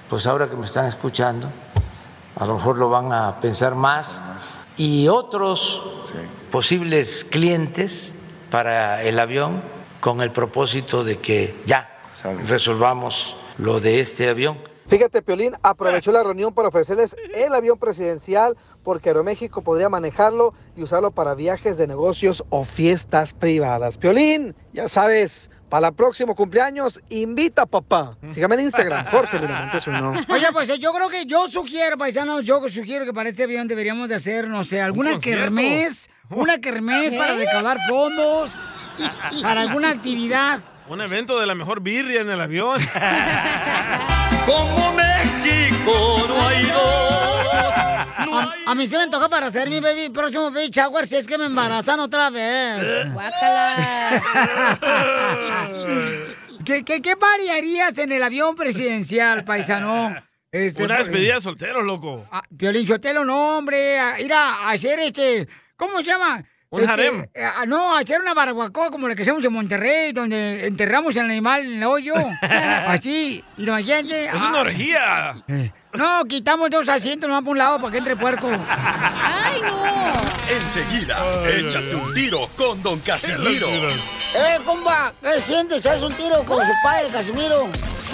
[0.09, 1.49] pues ahora que me están escuchando,
[2.37, 4.23] a lo mejor lo van a pensar más.
[4.77, 5.83] Y otros
[6.51, 8.13] posibles clientes
[8.51, 9.63] para el avión
[10.01, 11.91] con el propósito de que ya
[12.47, 14.59] resolvamos lo de este avión.
[14.95, 20.85] Fíjate, Piolín aprovechó la reunión para ofrecerles el avión presidencial porque Aeroméxico podría manejarlo y
[20.85, 23.99] usarlo para viajes de negocios o fiestas privadas.
[23.99, 28.17] Piolín, ya sabes, para el próximo cumpleaños, invita a papá.
[28.31, 30.13] Sígame en Instagram, Jorge Miramontes uno.
[30.29, 34.09] Oye, pues yo creo que yo sugiero, paisanos, yo sugiero que para este avión deberíamos
[34.09, 35.43] de hacer, no sé, alguna concierto?
[35.43, 38.53] kermés, una kermés para recaudar fondos,
[39.43, 40.61] para alguna actividad.
[40.87, 42.79] Un evento de la mejor birria en el avión.
[44.47, 47.75] Como México no hay dos.
[48.37, 51.27] A, a mí se me toca para hacer mi baby, próximo baby shower si es
[51.27, 52.83] que me embarazan otra vez.
[56.65, 60.15] ¿Qué, qué, qué variarías en el avión presidencial, paisano?
[60.51, 62.27] Este, Una despedida de solteros, loco.
[62.31, 63.99] Ah, Piolín Sotelo, no, hombre.
[63.99, 65.49] a- Ir a hacer este.
[65.77, 66.45] ¿Cómo se llama?
[66.75, 67.27] Un Este, harem.
[67.35, 71.27] eh, ah, no, hacer una barbacoa como la que hacemos en Monterrey, donde enterramos al
[71.27, 72.15] animal en el hoyo.
[72.43, 73.45] Así.
[73.57, 74.27] Y no gente.
[74.27, 75.35] Es una orgía.
[75.93, 78.49] No, quitamos dos asientos nomás por un lado para que entre puerco.
[78.49, 80.11] ¡Ay, no!
[80.51, 81.17] Enseguida,
[81.57, 83.69] échate un tiro con Don Casimiro.
[84.35, 85.13] ¡Eh, compa!
[85.23, 85.87] ¿Qué sientes?
[85.87, 87.69] ¿Haz un tiro con su padre, Casimiro?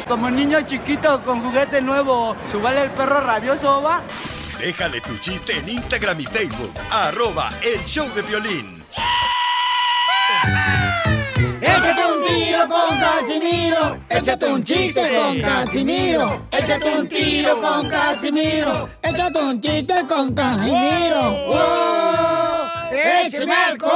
[0.07, 4.03] Como niño chiquito con juguete nuevo, ¿subale el perro rabioso, va?
[4.61, 6.75] Déjale tu chiste en Instagram y Facebook.
[6.91, 8.85] Arroba El Show de Violín.
[11.63, 13.99] Échate un tiro con Casimiro.
[14.11, 16.43] Échate un chiste con Casimiro.
[16.53, 18.89] Échate un tiro con Casimiro.
[19.03, 21.23] Échate un chiste con Casimiro.
[21.47, 22.93] ¡Wow!
[23.25, 23.91] ¡Échame alcohol!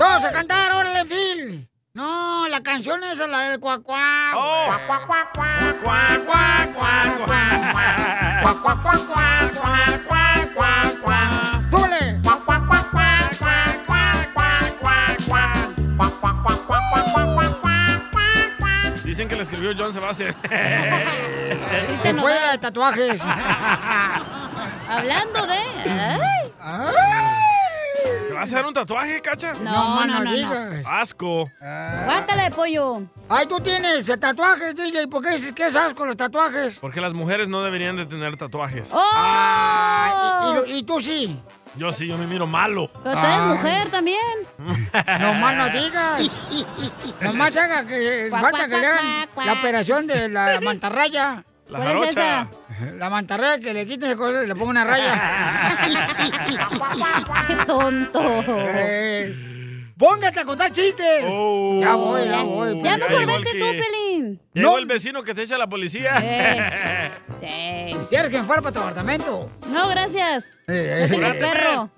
[0.00, 1.68] Todos a cantar, órale, Phil.
[1.96, 4.32] No, la canción es la del cuacuá.
[4.36, 4.66] Oh.
[4.66, 8.40] Cuacuá, cuacuá, cuacuá, cuacuá, cuacuá.
[8.42, 11.30] Cuacuá, cuacuá, cuacuá, cuacuá.
[12.20, 13.56] Cuacuá, cuacuá, cuacuá,
[17.32, 18.92] cuacuá, cuacuá.
[19.02, 20.36] Dicen que la escribió John Sebastián.
[22.02, 23.22] De tatuajes.
[24.86, 25.58] Hablando de...
[25.86, 26.52] Ay.
[26.60, 27.45] Ay
[28.36, 29.54] vas a hacer un tatuaje, cacha?
[29.62, 30.32] No, no, no, no.
[30.32, 30.84] digas.
[30.86, 31.50] Asco.
[31.60, 33.02] Guácala de pollo.
[33.28, 35.08] Ay, tú tienes tatuajes, DJ.
[35.08, 36.78] ¿Por qué dices que es asco los tatuajes?
[36.78, 38.88] Porque las mujeres no deberían de tener tatuajes.
[38.92, 39.00] ¡Oh!
[39.14, 41.40] Ah, y, y lo- y tú sí.
[41.76, 42.88] Yo sí, yo me miro malo.
[43.04, 43.48] Pero tú eres Ay.
[43.48, 44.20] mujer también.
[45.20, 46.22] No más no digas.
[47.20, 51.44] Nomás haga que Cuac, falta cuac, que le hagan la operación de la mantarraya.
[51.68, 52.48] La ¿Cuál es jarocha.
[52.98, 55.78] La mantarraya que le quiten el color y le pongan una raya.
[57.48, 58.22] Qué tonto.
[58.48, 59.34] Eh,
[59.98, 61.24] póngase a contar chistes.
[61.26, 61.80] Oh.
[61.80, 62.82] Ya voy, ya voy.
[62.82, 64.40] Ya vete el tú, Pelín.
[64.54, 64.78] Llegó No.
[64.78, 66.18] el vecino que te echa la policía.
[66.22, 67.10] Eh.
[67.40, 67.96] Sí.
[67.98, 69.50] Quisieras que me fuera para tu apartamento.
[69.68, 70.44] No, gracias.
[70.68, 71.90] Eh, No tengo perro.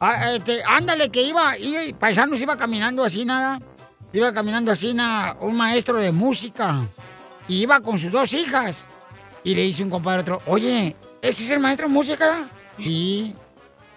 [0.00, 3.58] Ah, este, ándale, que iba, iba, paisanos iba caminando así, nada.
[4.12, 6.82] Iba caminando así, na- un maestro de música.
[7.48, 8.76] Y iba con sus dos hijas.
[9.42, 12.48] Y le dice un compadre a otro, oye, ¿ese es el maestro de música?
[12.78, 13.34] Sí.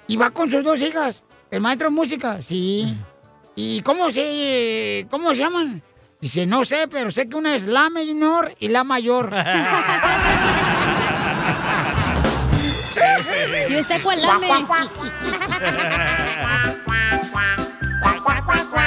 [0.07, 1.23] ¿Y va con sus dos hijas?
[1.49, 2.41] ¿El maestro de música?
[2.41, 2.95] Sí.
[3.55, 5.81] ¿Y cómo se, cómo se llaman?
[6.19, 9.33] Dice, no sé, pero sé que una es la menor y la mayor.
[13.69, 14.47] Y está cual lame.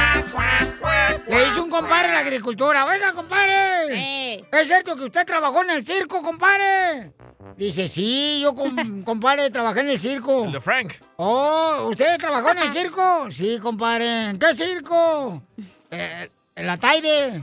[1.81, 3.55] Compadre a la agricultura, oiga, compadre,
[4.35, 4.45] Eh.
[4.53, 7.13] ¿es cierto que usted trabajó en el circo, compadre?
[7.57, 10.45] Dice, sí, yo, com- compadre, trabajé en el circo.
[10.45, 10.93] El de Frank.
[11.17, 13.29] Oh, ¿usted trabajó en el circo?
[13.31, 14.27] Sí, compadre.
[14.31, 15.43] ¿En qué circo?
[15.91, 17.43] Eh, en la Taide.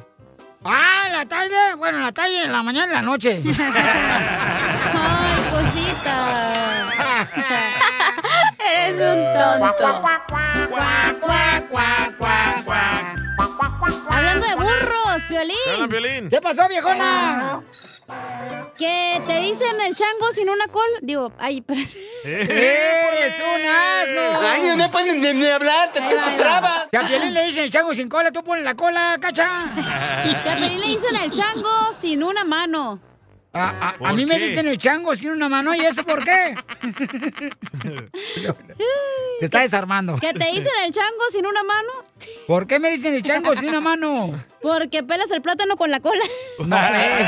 [0.64, 1.76] Ah, ¿en la Taide.
[1.76, 3.42] Bueno, en la Taide en la mañana y en la noche.
[3.44, 6.16] Ay, cosita.
[8.60, 10.02] Eres un tonto.
[14.18, 15.90] Hablando de burros, ¿Qué hablan, Piolín.
[15.90, 16.30] Violín?
[16.30, 17.62] ¿Qué pasó, viejona?
[18.78, 20.88] Que te dicen el chango sin una col.
[21.02, 21.98] Digo, ay, espérate.
[22.24, 24.40] ¡Eres un asno!
[24.42, 26.88] Ay, no puedes ni, ni hablar, te, te, te trabas.
[26.92, 29.66] Que a Piolín le dicen el chango sin cola, tú pones la cola, cacha.
[30.44, 33.00] Que a Piolín le dicen el chango sin una mano.
[33.58, 36.24] A, a- a ¿Por mí me dicen el chango sin una mano, ¿y eso por
[36.24, 36.56] qué?
[39.40, 40.18] Te está desarmando.
[40.18, 41.90] Que te dicen el chango sin una mano.
[42.48, 44.34] ¿Por qué me dicen el chango sin una mano?
[44.62, 46.24] Porque pelas el plátano con la cola.
[46.60, 47.26] No sé.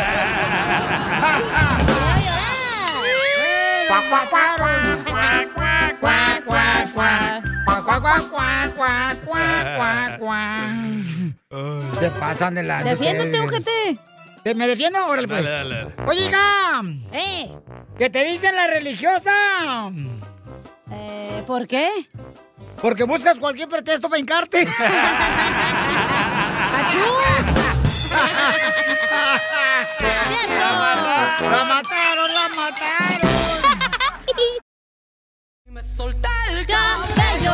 [3.87, 7.43] Cuac, cuac, cuac, cuac, cuac, cuac, cuac, cuac.
[7.65, 11.99] Cuac, cuac, cuac, cuac, cuac, cuac, cuac, cuac.
[11.99, 12.83] Se pasan de la.
[12.83, 13.99] Defiéndete, ojete.
[14.43, 15.05] ¿Te- ¿Me defiendo?
[15.05, 15.45] Órale, pues.
[15.45, 16.09] Dale, dale, dale.
[16.09, 16.81] Oye, hija,
[17.11, 17.51] Eh,
[17.97, 19.31] ¿qué te dicen la religiosa?
[20.91, 21.89] eh, ¿por qué?
[22.81, 24.65] Porque buscas cualquier pretexto para hincarte.
[26.77, 26.99] ¡Achú!
[31.41, 33.29] ¡La mataron, la mataron!
[35.71, 37.51] Me solté el cabello,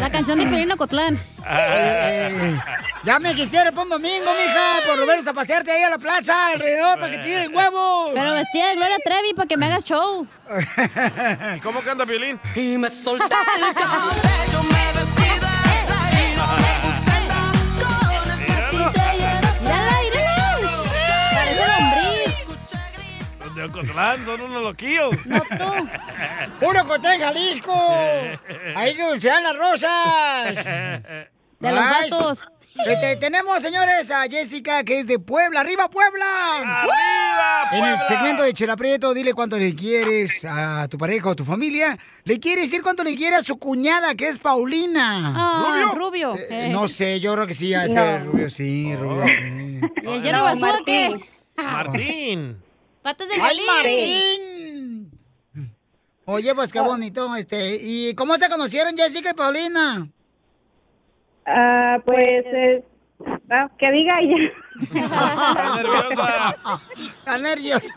[0.00, 1.18] La canción de Pirino Cotlán.
[1.48, 2.56] Eh,
[3.04, 5.98] ya me quisiera por un domingo, mija, por lo menos a pasearte ahí a la
[5.98, 8.12] plaza alrededor para que te tiren huevos.
[8.14, 10.26] Pero vestida de Gloria Trevi para que me hagas show.
[11.56, 12.38] ¿Y cómo canta Piolín?
[12.54, 16.91] Y me solté el cabello, me vestí de reina,
[23.54, 25.14] Los de Ocotlán son unos loquillos.
[25.26, 25.88] No tú.
[26.60, 27.72] ¡Puro Cotlán, Jalisco!
[28.76, 30.64] ¡Ahí donde se dan las rosas!
[30.64, 32.48] De los Ay, vatos.
[32.86, 35.60] este, tenemos, señores, a Jessica, que es de Puebla.
[35.60, 36.24] ¡Arriba, Puebla!
[36.56, 37.98] ¡Arriba, En el Puebla!
[37.98, 41.98] segmento de Chela Prieto, dile cuánto le quieres a tu pareja o tu familia.
[42.24, 45.32] Le quiere decir cuánto le quiere a su cuñada, que es Paulina.
[45.36, 46.34] Ah, Rubio.
[46.36, 46.68] Eh, Eh.
[46.72, 47.94] no sé, yo creo que sí, a No.
[47.94, 49.80] ser Rubio, sí, Rubio, sí.
[50.02, 50.22] ¿Y el
[50.86, 51.20] qué?
[51.62, 52.61] Martín.
[53.02, 55.10] Patas de ¡Ay, violín.
[56.24, 57.78] Oye, pues qué bonito, este.
[57.80, 60.06] ¿Y cómo se conocieron Jessica y Paulina?
[61.44, 62.84] Ah, pues, eh,
[63.50, 64.36] ah, que diga ella.
[64.82, 66.56] Está nerviosa.
[67.18, 67.92] Está nerviosa.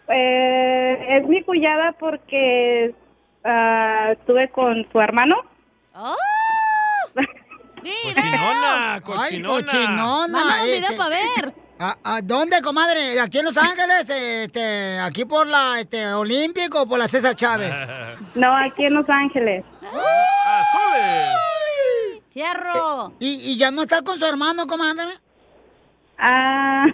[0.08, 2.94] eh, es mi cuñada porque
[3.42, 5.36] ah, estuve con su hermano.
[5.94, 6.14] ¡Oh!
[7.82, 9.66] Cochinona, Ay, cochinona.
[9.66, 10.28] cochinona.
[10.28, 10.96] Mándame un video este.
[10.96, 11.54] para ver.
[11.78, 13.18] ¿A, a dónde, comadre?
[13.18, 14.08] ¿Aquí en Los Ángeles?
[14.08, 17.72] Este, ¿Aquí por la este, Olímpico o por la César Chávez?
[18.34, 19.64] No, aquí en Los Ángeles.
[19.82, 21.28] ¡Azules!
[22.32, 23.12] ¡Fierro!
[23.18, 25.18] ¿Y, y ya no está con su hermano, comadre?
[26.18, 26.86] Ah,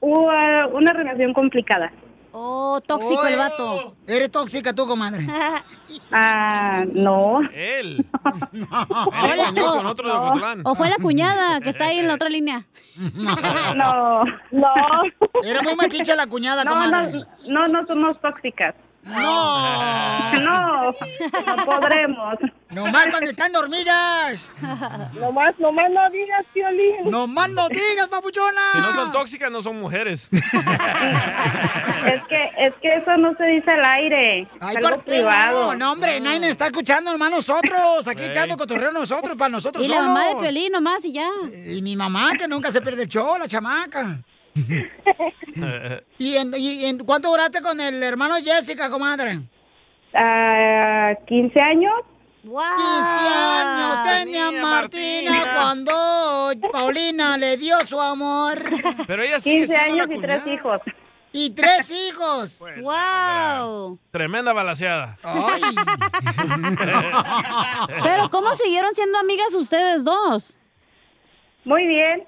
[0.00, 1.90] hubo ah, una relación complicada.
[2.32, 3.96] Oh, tóxico el vato.
[4.06, 5.26] Eres tóxica tú, comadre.
[6.12, 7.40] Ah, no.
[7.52, 8.04] Él.
[9.24, 10.60] Él engañó con otro de Ocotlán.
[10.64, 12.64] O fue la cuñada que está ahí en la otra línea.
[13.76, 14.68] No, no.
[15.42, 17.12] Era muy metiche la cuñada, No, comadre.
[17.48, 18.74] no, no, no somos tóxicas.
[19.04, 20.40] No.
[20.40, 20.92] No,
[21.46, 22.38] no podremos.
[22.70, 24.50] Nomás cuando están dormidas.
[25.14, 27.10] Nomás, nomás no digas, Piolín.
[27.10, 28.72] Nomás no digas, papuchona.
[28.72, 30.28] Si no son tóxicas, no son mujeres.
[32.04, 34.46] Es que, es que eso no se dice al aire.
[34.60, 35.68] Ay, algo ¿por qué privado.
[35.68, 38.06] No, no, hombre, nadie nos está escuchando, nomás nosotros.
[38.06, 41.28] Aquí echando cotorreo nosotros, para nosotros Y la mamá de Piolín nomás y ya.
[41.66, 44.18] Y mi mamá, que nunca se pierde el show, la chamaca.
[46.18, 49.40] ¿Y, en, y en cuánto duraste con el hermano Jessica, comadre?
[50.14, 51.92] Ah, 15 años.
[52.44, 52.62] ¡Wow!
[52.62, 55.54] 15 años tenía Martina, Martina.
[55.54, 58.58] cuando Paulina le dio su amor.
[59.06, 60.80] Pero ella sigue 15 siendo años y tres hijos.
[61.32, 62.56] Y tres hijos.
[62.60, 63.98] Pues, ¡Wow!
[64.12, 65.18] Tremenda balaseada.
[65.24, 65.62] Ay.
[68.04, 70.56] Pero ¿cómo siguieron siendo amigas ustedes dos?
[71.64, 72.24] Muy bien.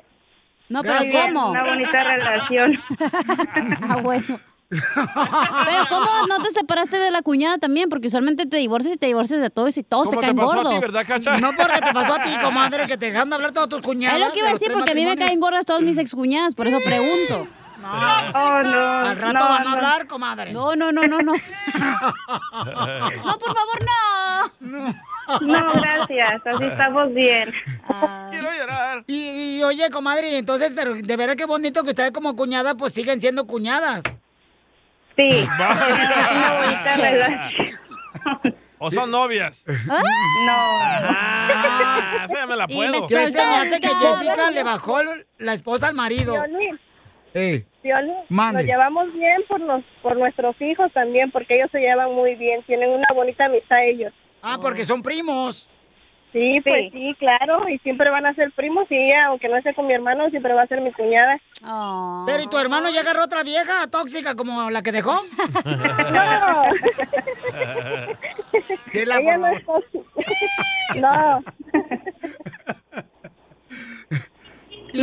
[0.68, 1.32] No, pero Gracias.
[1.32, 1.50] ¿cómo?
[1.50, 2.78] Una bonita relación.
[3.88, 4.40] Ah, bueno.
[4.68, 7.88] Pero ¿cómo no te separaste de la cuñada también?
[7.88, 10.36] Porque usualmente te divorcias y te divorcias de todos y todos te ¿Cómo te caen
[10.36, 10.66] pasó gordos.
[10.66, 11.36] a ti, verdad, Cacha?
[11.38, 14.18] No porque te pasó a ti, comadre, que te dejan de hablar todos tus cuñadas.
[14.20, 16.54] Es lo que iba a decir porque a mí me caen gordas todas mis excuñadas,
[16.56, 17.46] por eso pregunto.
[17.78, 19.08] Oh, no.
[19.08, 19.70] Al rato no, van a no.
[19.76, 20.52] hablar, comadre.
[20.52, 21.32] No, no, no, no, no.
[21.34, 23.86] No, por favor,
[24.60, 24.94] no.
[25.40, 26.46] No, gracias.
[26.46, 27.52] Así estamos bien.
[27.88, 29.04] Ah, Quiero llorar.
[29.06, 32.74] Y, y, oye, comadre, y entonces, pero de verdad qué bonito que ustedes como cuñada,
[32.76, 34.02] pues siguen siendo cuñadas.
[35.16, 35.48] Sí.
[35.58, 37.78] Una bonita relación.
[38.78, 39.64] ¿O son novias?
[39.66, 39.98] No.
[40.48, 43.02] Ah, esa ya me la Y puedo.
[43.02, 43.88] me se me hace que.
[43.88, 45.00] Jessica le bajó
[45.38, 46.34] la esposa al marido.
[46.34, 46.78] Piolín,
[47.38, 47.66] Eh,
[48.30, 52.62] nos llevamos bien por, nos, por nuestros hijos también, porque ellos se llevan muy bien,
[52.62, 54.14] tienen una bonita amistad ellos.
[54.40, 55.68] Ah, porque son primos.
[56.32, 59.74] Sí, pues sí, claro, y siempre van a ser primos y ella, aunque no esté
[59.74, 61.38] con mi hermano, siempre va a ser mi cuñada.
[61.62, 62.24] Oh.
[62.26, 65.20] Pero ¿y tu hermano ya agarró otra vieja tóxica como la que dejó?
[66.12, 66.62] No,
[68.92, 70.04] ella no es tóxica.
[70.96, 71.42] No,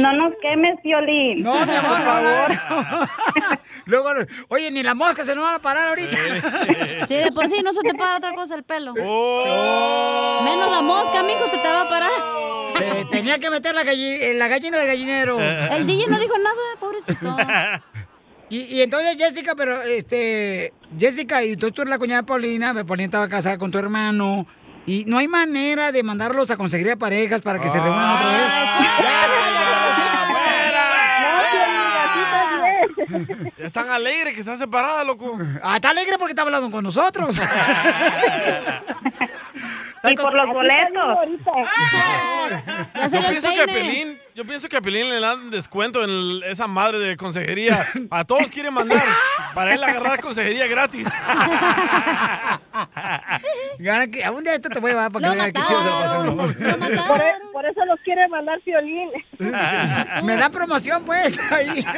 [0.02, 1.41] No nos quemes, Piolín.
[1.41, 3.10] No, mi amor, por no, no, favor.
[3.86, 4.10] Luego,
[4.50, 6.18] oye, ni la mosca se nos van a parar ahorita.
[7.08, 8.94] Sí, de por sí no se te para otra cosa el pelo.
[9.04, 10.41] Oh.
[10.44, 12.12] Menos la mosca, mijo, se te va a parar.
[12.74, 15.39] Se tenía que meter la, galli- la gallina del gallinero.
[15.39, 17.38] El DJ no dijo nada, pobrecito.
[18.50, 22.74] Y, y entonces, Jessica, pero, este, Jessica, y tú, tú eres la cuñada de Paulina,
[22.84, 24.48] Paulina estaba casada con tu hermano,
[24.88, 28.32] y no hay manera de mandarlos a conseguir a parejas para que se reúnan otra
[28.32, 28.52] vez.
[28.56, 29.84] Ah,
[33.58, 35.38] Es tan alegre que está separada, loco.
[35.62, 37.39] Ah, está alegre porque está hablando con nosotros.
[40.06, 41.18] Y por los boletos.
[43.10, 46.65] Yo pienso, que Pelín, yo pienso que a Pelín le dan descuento en el- esa
[46.67, 47.88] madre de consejería.
[48.09, 49.03] A todos quieren mandar
[49.53, 51.07] para él agarrar consejería gratis.
[53.79, 55.88] Gana que un día esto te voy a llevar para que veas qué chido se
[56.23, 56.79] lo pasan.
[57.07, 59.09] Por, e- por eso los quiere mandar violín.
[60.23, 61.86] Me da promoción, pues, ahí.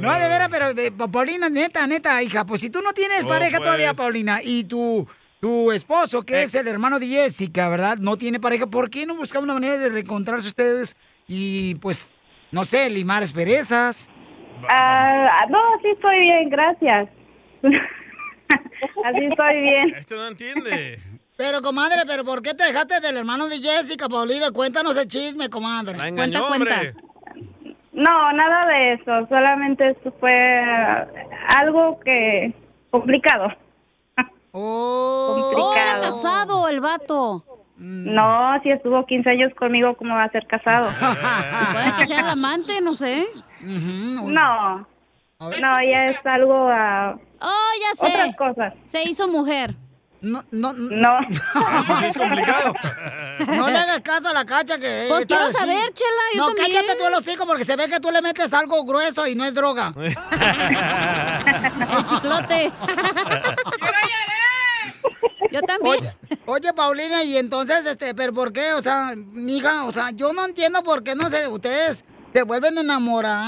[0.00, 3.28] No, de veras, pero eh, Paulina, neta, neta, hija, pues si tú no tienes Oh,
[3.28, 3.64] pareja pues.
[3.64, 5.08] todavía, Paulina, y tu,
[5.40, 7.98] tu esposo, que es el hermano de Jessica, ¿verdad?
[7.98, 12.64] No tiene pareja, ¿por qué no buscamos una manera de reencontrarse ustedes y, pues, no
[12.64, 14.10] sé, limar asperezas?
[14.68, 17.08] Ah, no, sí estoy bien, gracias.
[19.04, 19.94] Así estoy bien.
[19.96, 20.98] Este no entiende.
[21.36, 24.50] Pero, comadre, ¿pero por qué te dejaste del hermano de Jessica, Paulina?
[24.50, 25.96] Cuéntanos el chisme, comadre.
[25.96, 26.94] La engañó, cuenta, hombre.
[27.92, 29.26] No, nada de eso.
[29.28, 30.32] Solamente esto fue
[31.60, 32.52] algo que
[32.90, 33.52] complicado.
[34.60, 37.44] Oh, era casado el vato.
[37.76, 40.90] No, si estuvo 15 años conmigo, ¿cómo va a ser casado?
[41.72, 43.28] Puede que sea el amante, no sé.
[43.60, 44.84] No.
[45.38, 47.16] No, ya es algo a...
[47.40, 48.06] Oh, ya sé.
[48.12, 48.74] Otras cosas.
[48.86, 49.76] Se hizo mujer.
[50.20, 51.20] No, no, no.
[51.28, 52.72] Eso sí es complicado.
[53.46, 55.68] No le hagas caso a la cacha que Pues, está ¿qué vas a así.
[55.68, 56.10] ver, chela?
[56.34, 56.66] Yo no, también.
[56.72, 59.44] cállate tú el hocico porque se ve que tú le metes algo grueso y no
[59.44, 59.92] es droga.
[61.96, 62.72] El chiclote.
[65.50, 65.98] Yo también.
[65.98, 66.12] Oye,
[66.46, 68.74] oye, Paulina, y entonces, este, pero ¿por qué?
[68.74, 72.78] O sea, mija, o sea, yo no entiendo por qué no sé, ustedes se vuelven
[72.78, 73.38] a enamorar.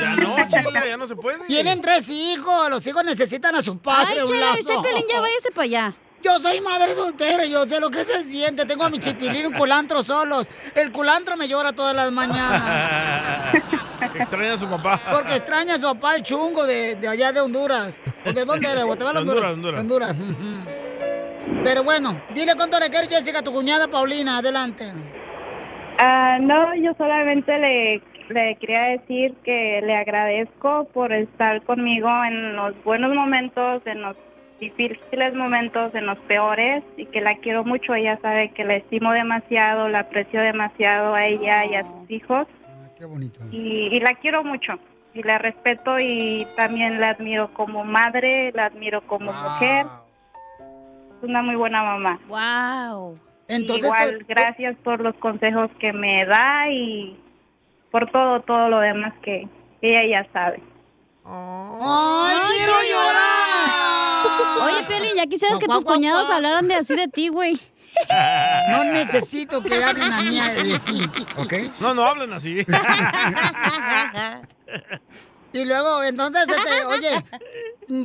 [0.00, 1.46] Ya no, chile, ya no se puede.
[1.46, 4.20] Tienen tres hijos, los hijos necesitan a su padre.
[4.20, 5.94] Ay, chela, usted, Pelín, ya váyase para allá.
[6.22, 8.64] Yo soy madre soltera, yo sé lo que se siente.
[8.64, 10.46] Tengo a mi chipilín y un culantro solos.
[10.74, 13.54] El culantro me llora todas las mañanas.
[14.20, 15.00] Extraña a su papá.
[15.10, 17.98] Porque extraña a su papá el chungo de, de allá de Honduras.
[18.26, 18.80] ¿O de dónde era?
[18.80, 19.20] ¿De Guatemala?
[19.20, 19.80] Honduras, Honduras.
[19.80, 20.10] Honduras.
[20.10, 20.82] Honduras.
[21.64, 24.38] Pero bueno, dile cuánto le quieres, Jessica, a tu cuñada Paulina.
[24.38, 24.92] Adelante.
[25.98, 32.56] Ah, no, yo solamente le, le quería decir que le agradezco por estar conmigo en
[32.56, 34.16] los buenos momentos, en los
[34.58, 37.94] difíciles momentos, en los peores, y que la quiero mucho.
[37.94, 42.46] Ella sabe que la estimo demasiado, la aprecio demasiado a ella y a sus hijos.
[43.02, 43.40] Qué bonito.
[43.50, 44.74] Y, y la quiero mucho.
[45.12, 49.86] Y la respeto y también la admiro como madre, la admiro como mujer.
[51.18, 52.20] Es una muy buena mamá.
[52.28, 53.18] Wow.
[53.48, 57.18] Entonces, Igual, tú- gracias por los consejos que me da y
[57.90, 59.48] por todo, todo lo demás que
[59.80, 60.62] ella ya sabe.
[61.24, 64.64] ¡Ay, quiero llorar!
[64.64, 66.36] Oye, Piolín, ya quisieras que Guau, tus guau, cuñados guau.
[66.36, 67.58] hablaran de así de ti, güey.
[68.70, 71.02] No necesito que hablen a mí de sí,
[71.36, 71.52] ¿ok?
[71.80, 72.64] No, no hablan así.
[75.54, 77.24] Y luego, entonces, este, oye,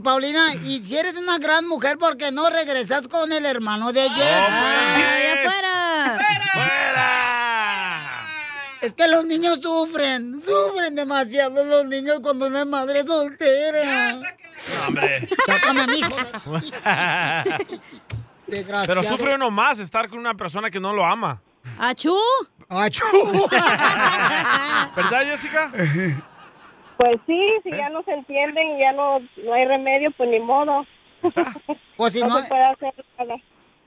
[0.04, 4.02] Paulina, y si eres una gran mujer, ¿por qué no regresas con el hermano de
[4.02, 4.98] Jessica?
[4.98, 6.20] ¡Ay, afuera!
[8.82, 14.20] Es que los niños sufren, sufren demasiado los niños cuando una madre soltera.
[14.86, 15.30] Hombre.
[15.46, 16.16] Sácame a mi hijo.
[18.48, 19.02] Desgraciado.
[19.02, 21.42] Pero sufre uno más estar con una persona que no lo ama.
[21.78, 22.16] ¡Achú!
[22.70, 23.06] ¡Achú!
[24.96, 25.72] ¿Verdad, Jessica?
[26.98, 30.40] Pues sí, si ya no se entienden y ya no, no hay remedio, pues ni
[30.40, 30.86] modo.
[31.98, 33.36] O si no, se puede hacer nada.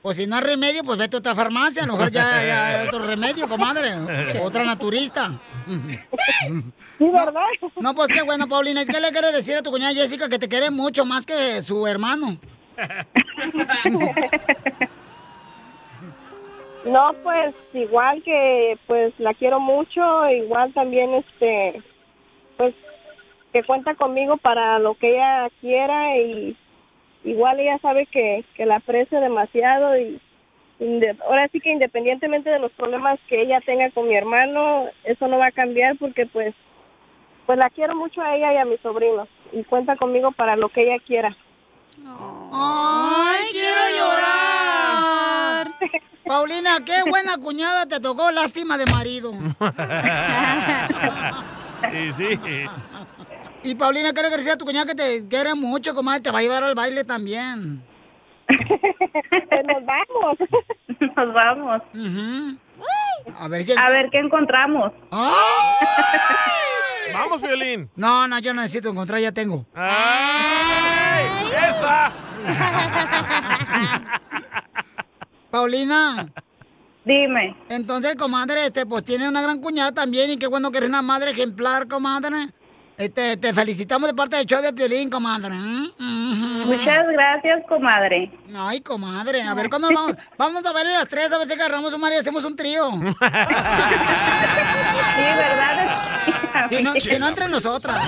[0.03, 2.67] o si no hay remedio, pues vete a otra farmacia, a lo mejor ya, ya
[2.67, 3.95] hay otro remedio, comadre.
[4.43, 5.41] Otra naturista.
[6.99, 7.41] Sí, ¿verdad?
[7.77, 8.85] No, pues qué bueno, Paulina.
[8.85, 11.87] ¿Qué le quieres decir a tu cuñada Jessica que te quiere mucho más que su
[11.87, 12.37] hermano?
[16.85, 21.83] No, pues igual que pues la quiero mucho, igual también este
[22.57, 22.75] pues
[23.53, 26.57] que cuenta conmigo para lo que ella quiera y
[27.25, 30.21] igual ella sabe que, que la aprecio demasiado y
[31.27, 35.39] ahora sí que independientemente de los problemas que ella tenga con mi hermano, eso no
[35.39, 36.55] va a cambiar porque pues
[37.45, 40.71] pues la quiero mucho a ella y a mis sobrinos y cuenta conmigo para lo
[40.71, 41.37] que ella quiera.
[42.53, 45.75] ¡Ay, quiero llorar!
[46.27, 49.33] Paulina, qué buena cuñada te tocó, lástima de marido.
[51.95, 52.39] Y sí.
[53.63, 56.21] Y Paulina, ¿qué le quieres decir a tu cuñada que te quiere mucho, comadre?
[56.21, 57.83] Te va a llevar al baile también.
[58.47, 60.39] Pues nos vamos.
[61.17, 61.83] Nos vamos.
[63.39, 63.73] A ver si...
[63.73, 64.93] A ver qué encontramos.
[67.13, 67.91] Vamos, Violín.
[67.97, 69.67] No, no, yo no necesito encontrar, ya tengo.
[69.75, 71.25] ¡Ay!
[71.69, 72.13] ¡Esta!
[75.51, 76.31] Paulina,
[77.05, 77.57] Dime.
[77.69, 81.03] Entonces, comadre, este, pues tiene una gran cuñada también y qué bueno que eres una
[81.03, 82.51] madre ejemplar, comadre.
[82.99, 85.55] Este, te felicitamos de parte del show de Piolín, comadre.
[85.55, 86.67] ¿Mm?
[86.67, 88.31] Muchas gracias, comadre.
[88.55, 90.17] Ay, comadre, a ver cuándo nos vamos.
[90.39, 92.91] Vamos a verle las tres, a ver si agarramos un mar y hacemos un trío.
[95.17, 96.40] Sí, ¿verdad?
[96.69, 98.07] Que no, que no entre nosotras.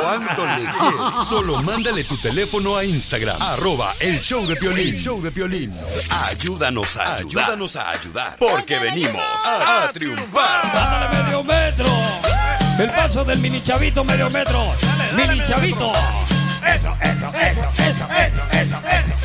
[0.00, 1.28] ¿Cuánto le quieres?
[1.28, 4.94] Solo mándale tu teléfono a Instagram, arroba el show de Piolín.
[4.94, 5.74] El show de Piolín.
[6.26, 7.44] Ayúdanos a ayudar.
[7.44, 8.36] Ayúdanos a ayudar.
[8.38, 10.66] Porque venimos a, a triunfar.
[10.76, 11.86] Ándale medio metro.
[12.78, 14.72] El paso del mini chavito medio metro.
[15.14, 15.92] Mini chavito.
[16.64, 19.18] Eso, eso, eso, eso, eso, eso, eso, eso.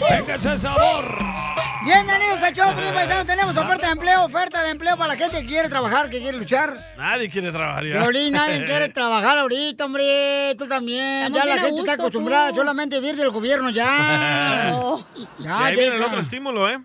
[0.00, 1.57] Venga ese sabor.
[1.84, 3.24] Bienvenidos al show, Piolín Paisano.
[3.26, 6.36] Tenemos oferta de empleo, oferta de empleo para la gente que quiere trabajar, que quiere
[6.36, 6.76] luchar.
[6.96, 8.00] Nadie quiere trabajar ya.
[8.30, 10.54] Nadie quiere trabajar ahorita, hombre.
[10.58, 11.32] Tú también.
[11.32, 12.56] Ya la a gente está acostumbrada tú.
[12.56, 14.74] solamente a vivir del gobierno ya.
[15.16, 16.78] y Ya, ahí viene el otro estímulo, ¿eh?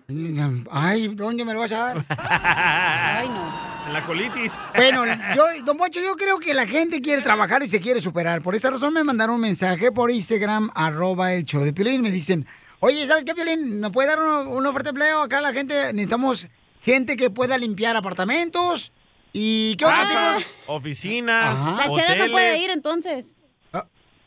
[0.70, 2.04] Ay, ¿dónde me lo vas a dar?
[2.16, 3.74] Ay, no.
[3.86, 4.58] En la colitis.
[4.74, 8.40] Bueno, yo, don Poncho, yo creo que la gente quiere trabajar y se quiere superar.
[8.42, 12.00] Por esa razón me mandaron un mensaje por Instagram, arroba el show de Piolín.
[12.00, 12.46] Me dicen,
[12.80, 13.80] oye, ¿sabes qué, Piolín?
[13.80, 15.22] ¿Nos puede dar una, una oferta de empleo?
[15.22, 16.48] Acá la gente, necesitamos
[16.82, 18.92] gente que pueda limpiar apartamentos.
[19.32, 22.30] ¿Y qué Casas, oficinas, La chela no hoteles.
[22.30, 23.34] puede ir entonces.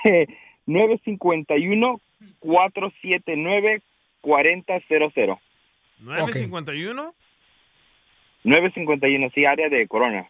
[2.42, 5.40] 951-479-4000.
[6.00, 7.14] 951.
[8.44, 10.28] 951, sí, área de Corona.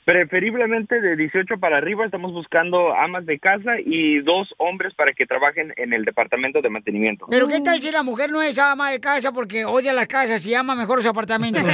[0.04, 5.26] Preferiblemente de 18 para arriba estamos buscando amas de casa y dos hombres para que
[5.26, 7.26] trabajen en el departamento de mantenimiento.
[7.30, 10.44] Pero ¿qué tal si la mujer no es ama de casa porque odia las casas
[10.44, 11.62] y ama mejor los apartamentos?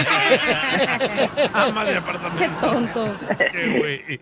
[1.55, 2.39] Ama de apartamento.
[2.39, 3.19] Qué tonto.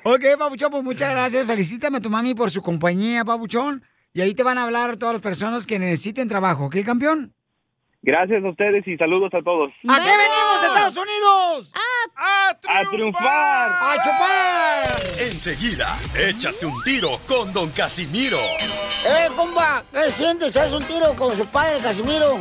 [0.04, 1.44] ok, Pabuchón, pues muchas gracias.
[1.44, 3.82] Felicítame a tu mami por su compañía, Pabuchón.
[4.12, 7.35] Y ahí te van a hablar todas las personas que necesiten trabajo, ¿ok, campeón?
[8.06, 9.72] Gracias a ustedes y saludos a todos.
[9.88, 11.72] ¿A qué venimos, Estados Unidos?
[12.14, 13.68] ¡A, triunfar!
[13.82, 14.96] ¡A chupar!
[15.18, 18.38] Enseguida, échate un tiro con Don Casimiro.
[18.38, 19.82] ¡Eh, compa!
[19.92, 20.56] ¿Qué sientes?
[20.56, 22.38] ¿Haz un tiro con su padre, Casimiro?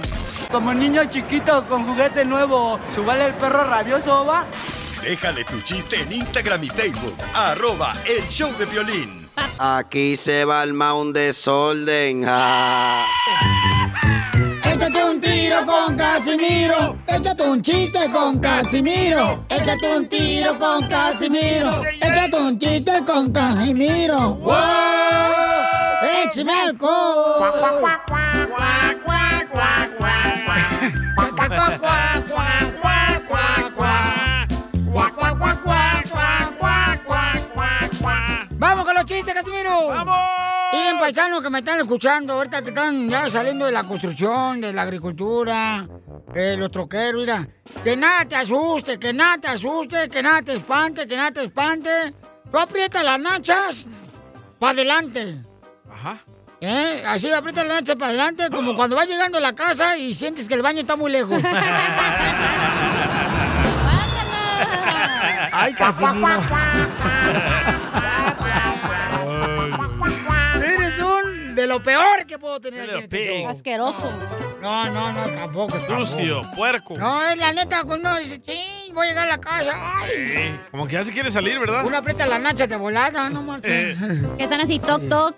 [0.52, 4.46] Como niño chiquito con juguete nuevo, ¿subale el perro rabioso, va?
[5.02, 7.18] Déjale tu chiste en Instagram y Facebook.
[7.34, 9.28] Arroba El Show de Violín.
[9.58, 12.24] Aquí se va el un desorden.
[16.16, 16.96] Casimiro.
[17.08, 19.44] Échate un chiste con Casimiro.
[19.50, 21.84] Échate un tiro con Casimiro.
[22.00, 24.36] Échate un chiste con Casimiro.
[24.36, 24.54] ¡Wow!
[26.24, 27.52] ¡Échame alcohol!
[38.58, 39.90] ¡Vamos con los chistes, Casimiro!
[39.90, 40.65] ¡Vamos!
[40.76, 44.73] Miren, paisanos que me están escuchando, ahorita que están ya saliendo de la construcción, de
[44.73, 45.88] la agricultura,
[46.34, 47.47] eh, los troqueros, mira.
[47.81, 51.45] Que nada te asuste, que nada te asuste, que nada te espante, que nada te
[51.45, 52.14] espante.
[52.52, 53.85] Tú aprietas las nachas
[54.60, 55.38] para adelante.
[55.89, 56.18] Ajá.
[56.60, 57.03] ¿Eh?
[57.07, 60.49] Así aprietas las nachas para adelante, como cuando vas llegando a la casa y sientes
[60.49, 61.41] que el baño está muy lejos.
[65.53, 66.41] ¡Ay, Casimiro!
[71.66, 73.50] De lo peor que puedo tener aquí en este show.
[73.50, 74.12] Asqueroso.
[74.62, 75.78] No, no, no, tampoco.
[75.88, 76.96] Sucio, puerco.
[76.98, 79.74] No, es la neta, cuando uno dice, ching, voy a llegar a la casa.
[79.76, 81.84] Ay, Eh, como que ya se quiere salir, ¿verdad?
[81.86, 83.98] uno aprieta las nachas de volada, no marches.
[84.00, 84.22] Eh.
[84.38, 85.36] Que están así, toc, toc.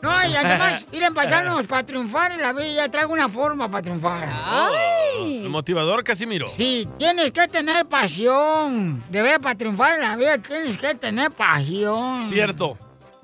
[0.00, 3.82] No, y además, ir en paisanos, para triunfar en la vida, traigo una forma para
[3.82, 4.28] triunfar.
[5.20, 6.46] El motivador Casimiro.
[6.48, 9.02] Sí, tienes que tener pasión.
[9.08, 12.30] De ver, para triunfar en la vida tienes que tener pasión.
[12.30, 12.76] Cierto.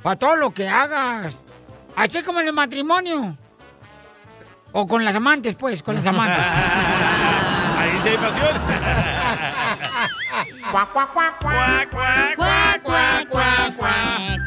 [0.02, 1.36] Para todo lo que hagas.
[1.96, 3.36] Así como en el matrimonio.
[4.72, 6.44] O con las amantes, pues, con las amantes.
[7.78, 8.60] Ahí sí hay pasión.
[10.70, 14.44] Cuac, cuac, cuac, cuac, cuac, cuac, cuac, cuac, cuac.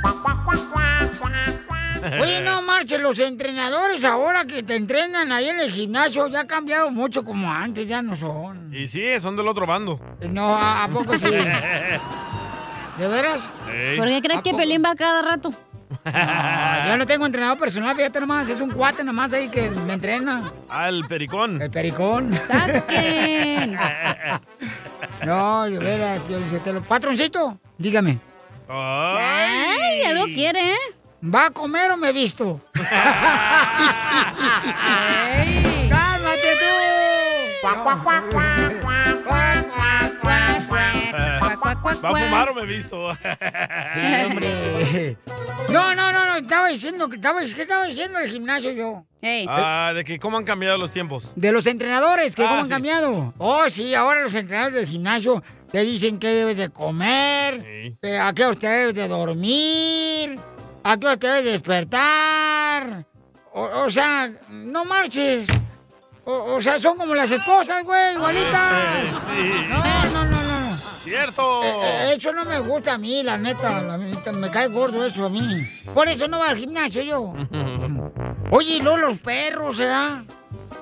[2.22, 6.48] Oye, no marches, los entrenadores ahora que te entrenan ahí en el gimnasio ya han
[6.48, 8.74] cambiado mucho como antes, ya no son.
[8.74, 10.00] Y sí, son del otro bando.
[10.22, 11.26] No, ¿a, a poco sí?
[12.98, 13.42] ¿De veras?
[13.98, 14.58] ¿Por qué crees ¿A que poco?
[14.58, 15.54] Pelín va cada rato?
[15.90, 19.94] No, yo no tengo entrenador personal, fíjate nomás, es un cuate nomás ahí que me
[19.94, 20.52] entrena.
[20.70, 21.62] Ah, el pericón.
[21.62, 22.34] El pericón.
[22.34, 23.78] ¡Saquen!
[25.26, 26.82] No, de veras, yo, yo te lo...
[26.82, 28.20] Patroncito, dígame.
[28.70, 30.76] Ay, algo quiere, ¿eh?
[31.24, 32.62] ¿Va a comer o me he visto?
[32.74, 32.88] ¡Cálmate
[36.60, 36.66] tú!
[41.88, 43.14] ¿Va a fumar o me he visto?
[43.16, 43.20] Sí,
[44.26, 45.18] hombre.
[45.70, 49.04] No, no, no, no, estaba diciendo que estaba, ¿qué estaba diciendo el gimnasio yo?
[49.50, 51.34] Ah, de que cómo han cambiado los tiempos.
[51.36, 53.34] De los entrenadores, que Ah, cómo han cambiado.
[53.38, 57.62] Oh, sí, ahora los entrenadores del gimnasio te dicen qué debes de comer,
[58.02, 60.40] eh, a qué hora te debes de dormir,
[60.84, 63.06] a qué hora te debes de despertar.
[63.52, 65.48] O, o sea, no marches.
[66.24, 68.74] O, o sea, son como las esposas, güey, igualitas.
[69.28, 69.66] Sí.
[69.68, 70.47] No, no, no, no.
[71.08, 71.64] ¡Cierto!
[71.64, 75.06] Eh, eh, eso no me gusta a mí, la neta, la neta, me cae gordo
[75.06, 75.68] eso a mí.
[75.94, 77.34] Por eso no va al gimnasio yo.
[78.52, 80.26] Oye, y luego los perros, ¿eh?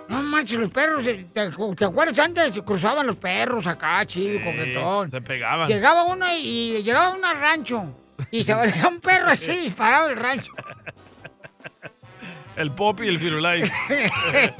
[0.07, 2.59] No manches, los perros, ¿te, te acuerdas antes?
[2.65, 5.11] Cruzaban los perros acá, chido, coquetón.
[5.11, 5.67] Se pegaban.
[5.67, 7.85] Llegaba uno y, y llegaba uno al rancho
[8.31, 10.53] y se veía un perro así disparado del rancho.
[12.55, 13.71] El Pop y el Firulais.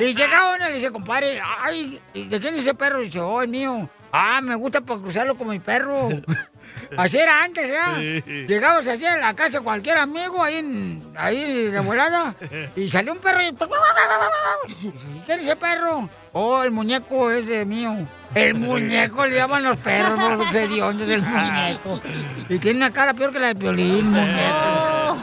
[0.00, 3.02] Y llegaba uno y le dice, compadre, ay, ¿de quién es ese perro?
[3.02, 3.88] Y dice, oh, es mío.
[4.12, 6.08] Ah, me gusta para cruzarlo con mi perro.
[6.96, 8.22] Así era antes, ¿eh?
[8.24, 8.46] Sí.
[8.46, 12.34] Llegabas así a la casa de cualquier amigo ahí, en, ahí de volada
[12.76, 13.52] y salió un perro y...
[15.26, 16.08] ¿Quién es ese perro?
[16.32, 18.06] Oh, el muñeco es de mío.
[18.34, 22.00] El muñeco le llaman los perros, por de Dios, es el muñeco.
[22.48, 25.18] Y tiene una cara peor que la de Piolín, muñeco.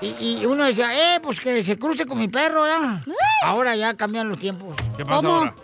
[0.00, 3.00] Y, y uno decía, eh, pues que se cruce con mi perro, ¿ya?
[3.44, 4.76] Ahora ya cambian los tiempos.
[4.96, 5.36] ¿Qué pasa ¿Cómo?
[5.36, 5.54] ahora?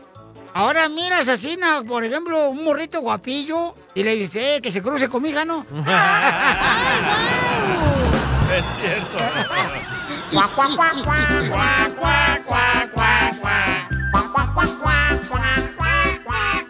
[0.54, 5.08] Ahora miras asesina, por ejemplo, un morrito guapillo y le dices, eh, que se cruce
[5.08, 5.64] con mi hija, ¿no?
[8.56, 9.18] Es cierto.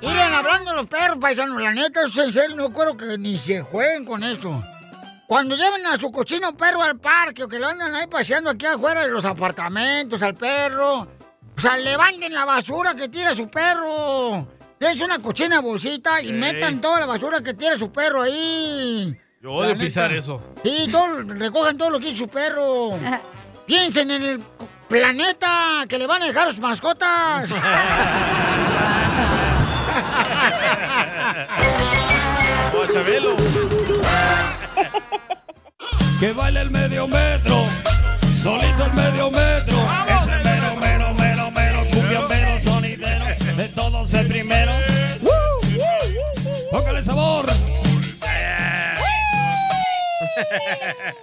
[0.00, 3.38] Miren, hablando de los perros, paisanos, la neta, eso en serio, no creo que ni
[3.38, 4.60] se jueguen con esto.
[5.26, 8.64] Cuando lleven a su cochino perro al parque o que lo andan ahí paseando aquí
[8.66, 11.06] afuera de los apartamentos al perro,
[11.58, 14.46] o sea, levanten la basura que tira su perro.
[14.78, 16.32] Es una cochina bolsita y Ey.
[16.32, 19.18] metan toda la basura que tira su perro ahí.
[19.42, 20.40] Yo odio pisar eso.
[20.62, 22.90] Sí, todo, recojan todo lo que hizo su perro.
[23.66, 24.40] Piensen en el
[24.88, 27.52] planeta que le van a dejar a sus mascotas.
[32.74, 33.34] O a Chabelo.
[36.20, 37.64] Que baile el medio metro,
[38.34, 40.07] solito el medio metro.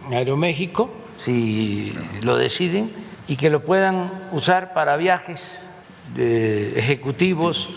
[0.09, 2.89] Aeroméxico, si lo deciden,
[3.27, 5.71] y que lo puedan usar para viajes
[6.15, 7.67] de ejecutivos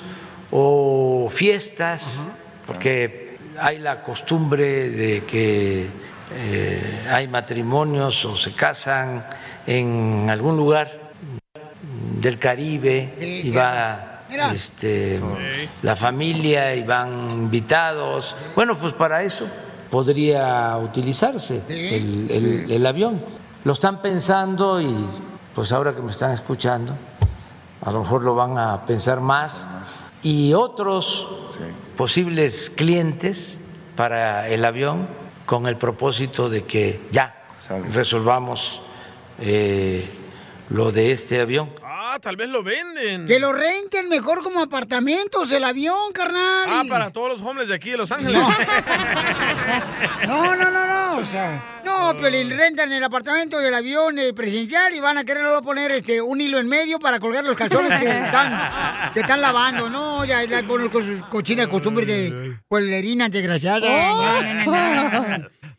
[0.53, 2.31] o fiestas,
[2.69, 5.89] porque hay la costumbre de que
[6.35, 9.25] eh, hay matrimonios o se casan
[9.67, 11.09] en algún lugar
[12.21, 14.05] del Caribe y va
[14.53, 15.19] este,
[15.83, 18.37] la familia y van invitados.
[18.55, 19.47] Bueno, pues para eso
[19.91, 23.25] podría utilizarse el, el- el avión.
[23.65, 25.07] Lo están pensando y
[25.55, 26.93] pues ahora que me están escuchando,
[27.85, 29.67] a lo mejor lo van a pensar más.
[30.23, 31.27] Y otros
[31.97, 33.59] posibles clientes
[33.97, 35.09] para el avión
[35.47, 37.35] con el propósito de que ya
[37.93, 38.81] resolvamos
[39.41, 40.07] eh,
[40.71, 41.71] lo de este avión.
[42.11, 43.27] Ah, tal vez lo venden.
[43.27, 46.69] Que lo renten mejor como apartamentos el avión, carnal.
[46.71, 48.41] Ah, para todos los hombres de aquí de Los Ángeles.
[50.27, 50.87] No, no, no, no,
[51.19, 55.25] o sea, no, pero le rentan el apartamento del avión eh, presidencial y van a
[55.25, 59.21] querer luego poner este, un hilo en medio para colgar los calzones que están, que
[59.21, 63.87] están lavando, no, ya, ya con, con sus cochinas costumbres de pueblerina desgraciada.
[63.87, 64.41] Oh.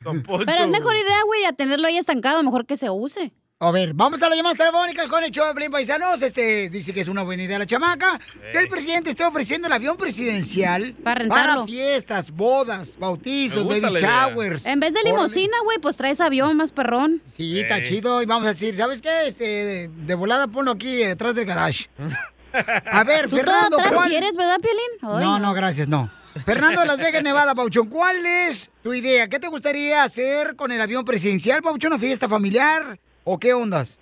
[0.45, 3.33] Pero es mejor idea, güey, a tenerlo ahí estancado, mejor que se use.
[3.61, 6.21] A ver, vamos a las llamadas telefónicas con el show de Paisanos.
[6.21, 8.17] Este dice que es una buena idea la chamaca.
[8.53, 11.67] Que el presidente esté ofreciendo el avión presidencial Para rentarlo.
[11.67, 14.65] fiestas, bodas, bautizos, baby showers.
[14.65, 17.21] En vez de limosina, güey, pues traes avión más perrón.
[17.25, 18.21] Sí, está chido.
[18.21, 19.27] Y vamos a decir, ¿sabes qué?
[19.27, 21.89] Este, de, de volada ponlo aquí detrás del garage.
[22.53, 24.09] A ver, ¿Tú todo Fernando, atrás ¿cuál?
[24.09, 24.79] quieres, verdad, Piolín?
[25.01, 26.09] Ay, No, no, gracias, no.
[26.45, 29.27] Fernando de Las Vegas, Nevada, Pauchón, ¿cuál es tu idea?
[29.27, 31.91] ¿Qué te gustaría hacer con el avión presidencial, Pauchón?
[31.91, 32.97] ¿Una fiesta familiar?
[33.23, 33.99] ¿O qué ondas?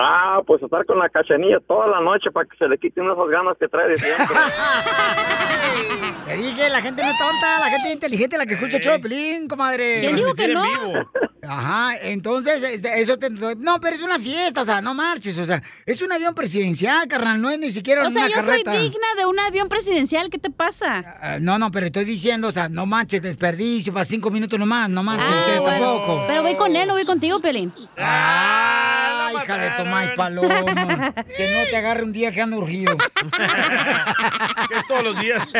[0.00, 3.28] Ah, pues estar con la cachanilla toda la noche para que se le quiten esas
[3.28, 4.26] ganas que trae de siempre.
[6.26, 9.48] Te dije, la gente no es tonta, la gente es inteligente, la que escucha Pelín,
[9.48, 10.00] comadre.
[10.00, 10.62] ¿Quién dijo que no?
[11.48, 13.30] Ajá, entonces, este, eso te...
[13.30, 17.08] No, pero es una fiesta, o sea, no marches, o sea, es un avión presidencial,
[17.08, 18.74] carnal, no es ni siquiera O sea, yo carreta.
[18.74, 21.02] soy digna de un avión presidencial, ¿qué te pasa?
[21.22, 24.90] Ah, no, no, pero estoy diciendo, o sea, no manches, desperdicio para cinco minutos nomás,
[24.90, 25.86] no manches, Ah, ustedes bueno.
[25.92, 26.24] tampoco.
[26.28, 27.72] Pero voy con él, no voy contigo, Piolín.
[27.96, 31.14] Ah, hija de Tomás Paloma.
[31.36, 32.96] Que no te agarre un día que ando urgido.
[34.68, 35.42] Que es todos los días.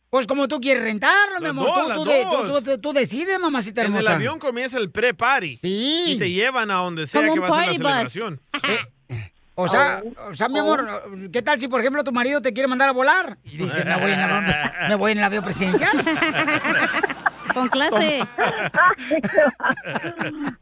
[0.10, 1.68] Pues como tú quieres rentarlo, mi amor.
[1.68, 4.16] dos, tú, tú, de- tú- tú- tú decides, mamacita En el hermosa.
[4.16, 5.60] avión comienza el pre-party.
[5.62, 8.42] Y te llevan a donde sea Como que un va a ser la celebración.
[9.62, 10.88] O sea, o sea, mi amor,
[11.34, 13.40] ¿qué tal si, por ejemplo, tu marido te quiere mandar a volar?
[13.44, 15.92] Y dices, me voy en, la- me voy en el avión presidencial.
[17.54, 18.22] Con clase.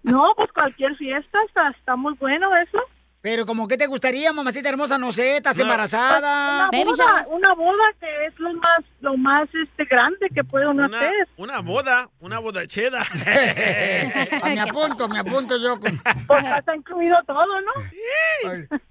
[0.03, 2.79] No, pues cualquier fiesta está, está muy bueno eso.
[3.19, 5.63] Pero como que te gustaría, mamacita hermosa, no sé, estás No.
[5.63, 6.69] embarazada.
[6.71, 10.85] Una boda, una boda que es lo más, lo más este grande que puede uno
[10.85, 11.27] Una, hacer.
[11.35, 13.03] una boda, una boda cheda.
[14.43, 15.79] Ah, me apunto, me apunto yo.
[15.79, 17.71] con- Pues está incluido todo, ¿no?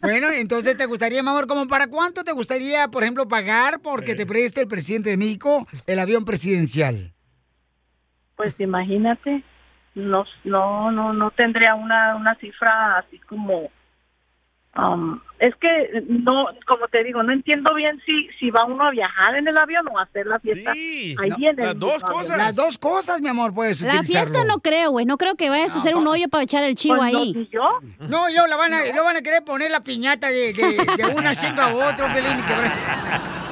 [0.01, 4.15] Bueno, entonces te gustaría, mi amor, ¿como para cuánto te gustaría, por ejemplo, pagar porque
[4.15, 7.12] te preste el presidente de México el avión presidencial?
[8.36, 9.43] Pues imagínate,
[9.94, 13.70] no, no, no, no tendría una, una cifra así como,
[14.78, 18.90] um, es que no, como te digo, no entiendo bien si, si va uno a
[18.90, 21.31] viajar en el avión o a hacer la fiesta ahí No, en
[21.61, 22.39] el mismo avión.
[22.39, 25.05] Las dos cosas, mi amor, puedes La fiesta no creo, güey.
[25.05, 27.32] No creo que vayas a hacer un hoyo para echar el chivo Pues no, ahí.
[27.35, 27.81] ni yo.
[28.09, 30.53] No, y luego la van a, y luego van a querer poner la piñata de,
[30.53, 33.47] de, de una chinga a otro, Pelín, y.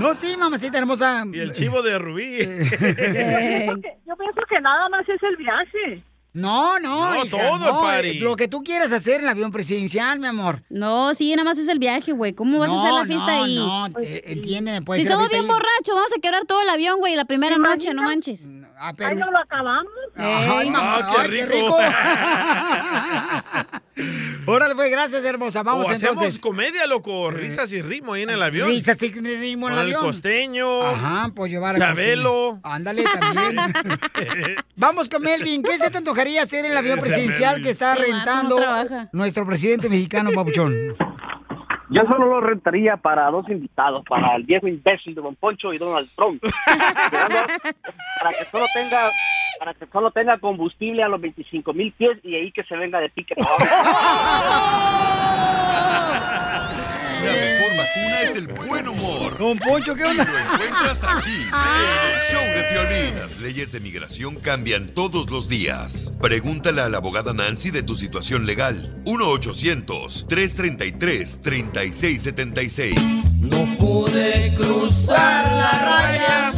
[0.00, 1.24] No, sí, mamacita hermosa.
[1.32, 2.38] Y el chivo de Rubí.
[2.38, 6.02] Yo pienso que nada más es el viaje.
[6.40, 8.08] No, no, No, hija, todo el no, party.
[8.08, 10.62] eh, Lo que tú quieras hacer en el avión presidencial, mi amor.
[10.70, 12.32] No, sí, nada más es el viaje, güey.
[12.32, 13.56] ¿Cómo vas a No, hacer la fiesta no, ahí?
[13.56, 17.14] no, eh, entiéndeme, puede si somos bien borrachos, vamos a quebrar todo el avión, güey,
[17.16, 18.46] la primera noche, no manches.
[18.80, 19.92] Ah, Ahí no lo acabamos.
[20.16, 21.66] Ay, mamá, Ah, qué ay, qué rico.
[21.66, 21.78] rico.
[24.46, 25.62] Órale, pues, gracias, hermosa.
[25.64, 26.40] Vamos o hacemos entonces.
[26.40, 27.30] comedia, loco.
[27.32, 28.68] Risas y ritmo ahí en el avión.
[28.68, 30.00] Risas y ritmo en el avión.
[30.02, 30.82] costeño.
[30.82, 32.60] Ajá, pues llevar al Chabelo.
[32.62, 33.56] Ándale también.
[34.76, 35.62] Vamos con Melvin.
[35.64, 38.58] ¿Qué se te antojaría hacer en el avión Ese presidencial que está rentando
[39.12, 40.74] nuestro presidente mexicano, Papuchón?
[41.90, 45.78] Yo solo lo rentaría para dos invitados, para el viejo imbécil de Don Poncho y
[45.78, 46.42] Donald Trump.
[48.20, 49.10] Para que solo tenga
[49.58, 53.00] para que solo tenga combustible a los 25 mil pies y ahí que se venga
[53.00, 53.34] de pique.
[57.24, 59.36] La mejor vacuna es el buen humor.
[59.38, 60.24] Don Poncho, ¿qué onda?
[60.24, 63.14] Y lo encuentras aquí, en el show de Piolín.
[63.18, 66.16] Las leyes de migración cambian todos los días.
[66.20, 69.02] Pregúntale a la abogada Nancy de tu situación legal.
[71.78, 73.38] 1-800-333-3676.
[73.40, 76.52] No pude cruzar la raya.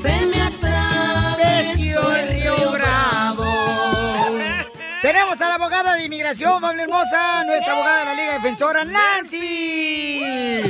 [0.00, 3.44] Se me atravesió el río Bravo.
[5.02, 10.20] Tenemos a la abogada de inmigración, familia hermosa, nuestra abogada de la Liga Defensora, Nancy.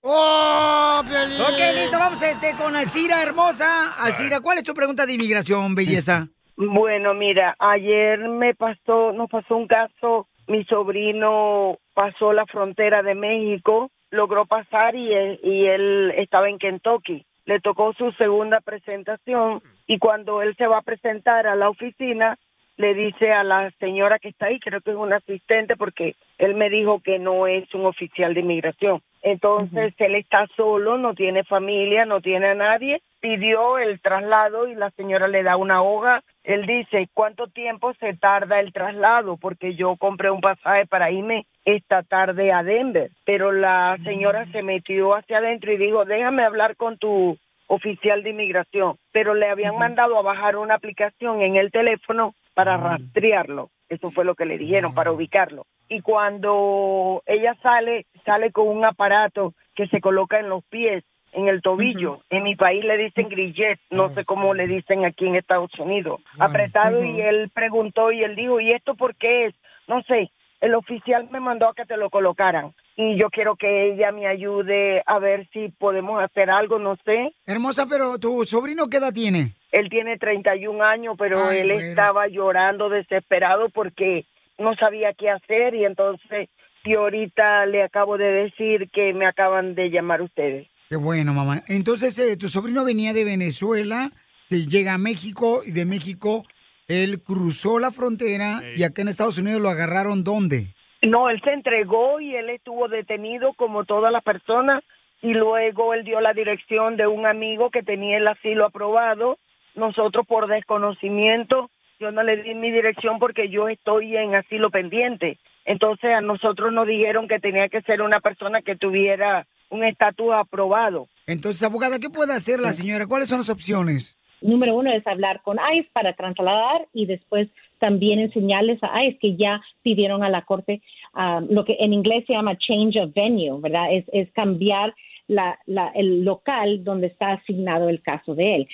[0.01, 1.41] ¡Oh, Piolín!
[1.41, 3.93] Ok, listo, vamos este con Alcira hermosa.
[3.93, 6.29] Alcira, ¿cuál es tu pregunta de inmigración, belleza?
[6.55, 13.13] Bueno, mira, ayer me pasó, nos pasó un caso, mi sobrino pasó la frontera de
[13.13, 17.25] México, logró pasar y él, y él estaba en Kentucky.
[17.43, 22.37] Le tocó su segunda presentación y cuando él se va a presentar a la oficina,
[22.79, 26.55] le dice a la señora que está ahí, creo que es un asistente, porque él
[26.55, 29.01] me dijo que no es un oficial de inmigración.
[29.21, 33.01] Entonces él está solo, no tiene familia, no tiene a nadie.
[33.19, 36.23] Pidió el traslado y la señora le da una hoja.
[36.45, 39.35] Él dice, ¿cuánto tiempo se tarda el traslado?
[39.35, 43.11] Porque yo compré un pasaje para irme esta tarde a Denver.
[43.25, 47.37] Pero la señora se metió hacia adentro y dijo, déjame hablar con tu
[47.67, 48.95] oficial de inmigración.
[49.11, 53.69] Pero le habían mandado a bajar una aplicación en el teléfono para rastrearlo.
[53.87, 55.65] Eso fue lo que le dijeron, para ubicarlo.
[55.87, 61.47] Y cuando ella sale, sale con un aparato que se coloca en los pies, en
[61.47, 62.19] el tobillo.
[62.29, 66.19] En mi país le dicen grillet, no sé cómo le dicen aquí en Estados Unidos.
[66.37, 69.55] Apretado y él preguntó y él dijo, ¿y esto por qué es?
[69.87, 70.29] No sé,
[70.61, 72.73] el oficial me mandó a que te lo colocaran.
[72.95, 77.33] Y yo quiero que ella me ayude a ver si podemos hacer algo, no sé.
[77.45, 79.53] Hermosa, pero tu sobrino, ¿qué edad tiene?
[79.71, 81.81] Él tiene 31 años, pero Ay, él bueno.
[81.87, 84.25] estaba llorando desesperado porque
[84.57, 86.49] no sabía qué hacer y entonces
[86.89, 90.67] y ahorita le acabo de decir que me acaban de llamar ustedes.
[90.89, 91.61] Qué bueno, mamá.
[91.67, 94.11] Entonces, eh, tu sobrino venía de Venezuela,
[94.47, 96.45] te llega a México y de México
[96.89, 100.73] él cruzó la frontera y acá en Estados Unidos lo agarraron ¿dónde?
[101.01, 104.83] No, él se entregó y él estuvo detenido como todas las personas
[105.21, 109.37] y luego él dio la dirección de un amigo que tenía el asilo aprobado.
[109.75, 115.37] Nosotros por desconocimiento, yo no le di mi dirección porque yo estoy en asilo pendiente.
[115.65, 120.33] Entonces a nosotros nos dijeron que tenía que ser una persona que tuviera un estatus
[120.33, 121.07] aprobado.
[121.27, 123.05] Entonces, abogada, ¿qué puede hacer la señora?
[123.05, 124.18] ¿Cuáles son las opciones?
[124.41, 127.49] Número uno es hablar con ICE para trasladar y después
[127.79, 130.81] también enseñarles a ICE que ya pidieron a la corte
[131.13, 133.87] ah, lo que en inglés se llama change of venue, ¿verdad?
[133.91, 134.93] Es, cambiar
[135.27, 135.59] la,
[135.95, 138.67] el local donde está asignado el caso de él.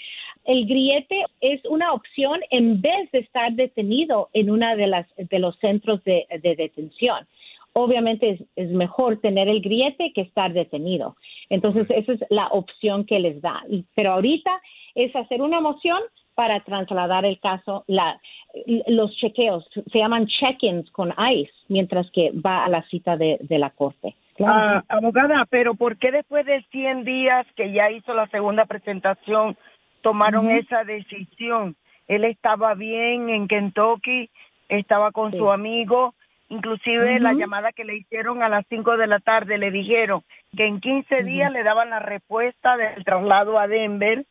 [0.46, 5.58] El grillete es una opción en vez de estar detenido en una de de los
[5.60, 7.28] centros de, de detención.
[7.78, 11.18] Obviamente es, mejor tener el grillete que estar detenido.
[11.50, 13.64] Entonces esa es la opción que les da.
[13.96, 14.62] Pero ahorita
[14.96, 16.00] es hacer una moción
[16.34, 18.20] para trasladar el caso, la,
[18.88, 23.58] los chequeos, se llaman check-ins con ICE mientras que va a la cita de, de
[23.60, 24.16] la corte.
[24.46, 29.56] Ah, abogada, pero ¿por qué después de 100 días que ya hizo la segunda presentación
[30.02, 31.76] tomaron esa decisión?
[32.08, 34.30] Él estaba bien en Kentucky,
[34.68, 35.38] estaba con Sí.
[35.38, 36.16] su amigo,
[36.50, 40.22] inclusive la llamada que le hicieron a las 5 de la tarde le dijeron
[40.56, 44.26] que en 15 días le daban la respuesta del traslado a Denver,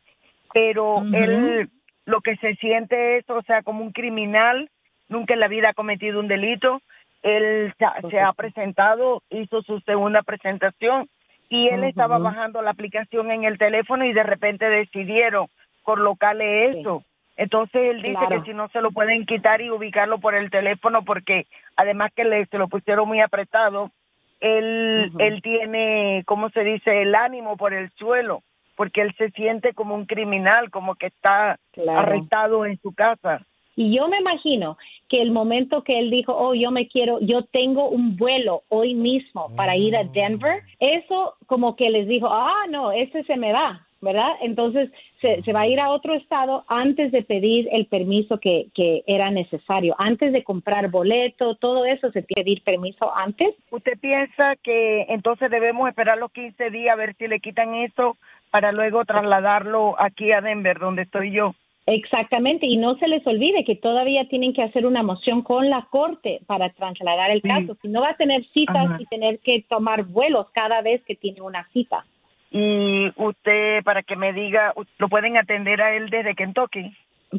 [0.55, 1.69] pero él
[2.05, 4.69] lo que se siente es, o sea, como un criminal,
[5.09, 6.81] nunca en la vida ha cometido un delito.
[7.23, 11.09] Él se- se ha presentado, hizo su segunda presentación
[11.49, 15.47] y él estaba bajando la aplicación en el teléfono y de repente decidieron
[15.83, 17.03] colocarle eso.
[17.35, 18.41] Entonces él dice Claro.
[18.43, 22.23] que si no se lo pueden quitar y ubicarlo por el teléfono porque además que
[22.23, 23.91] le se lo pusieron muy apretado,
[24.39, 27.01] él él tiene, ¿cómo se dice?
[27.01, 28.41] El ánimo por el suelo
[28.75, 31.99] porque él se siente como un criminal, como que está Claro.
[31.99, 33.45] arrestado en su casa.
[33.75, 34.77] Y yo me imagino
[35.09, 38.95] que el momento que él dijo, oh, yo me quiero, yo tengo un vuelo hoy
[38.95, 43.51] mismo para ir a Denver, eso como que les dijo, ah, no, ese se me
[43.51, 44.31] va, ¿verdad?
[44.41, 44.89] Entonces
[45.19, 49.03] se, se va a ir a otro estado antes de pedir el permiso que, que
[49.07, 53.55] era necesario, antes de comprar boleto, todo eso se tiene que pedir permiso antes.
[53.71, 58.15] ¿Usted piensa que entonces debemos esperar los 15 días a ver si le quitan eso
[58.55, 61.53] para luego trasladarlo aquí a Denver, donde estoy yo?
[61.87, 65.85] Exactamente, y no se les olvide que todavía tienen que hacer una moción con la
[65.89, 67.75] corte para trasladar el caso.
[67.81, 68.97] Si no va a tener citas Ajá.
[68.97, 72.05] y tener que tomar vuelos cada vez que tiene una cita.
[72.49, 76.95] Y usted, para que me diga, ¿lo pueden atender a él desde Kentucky?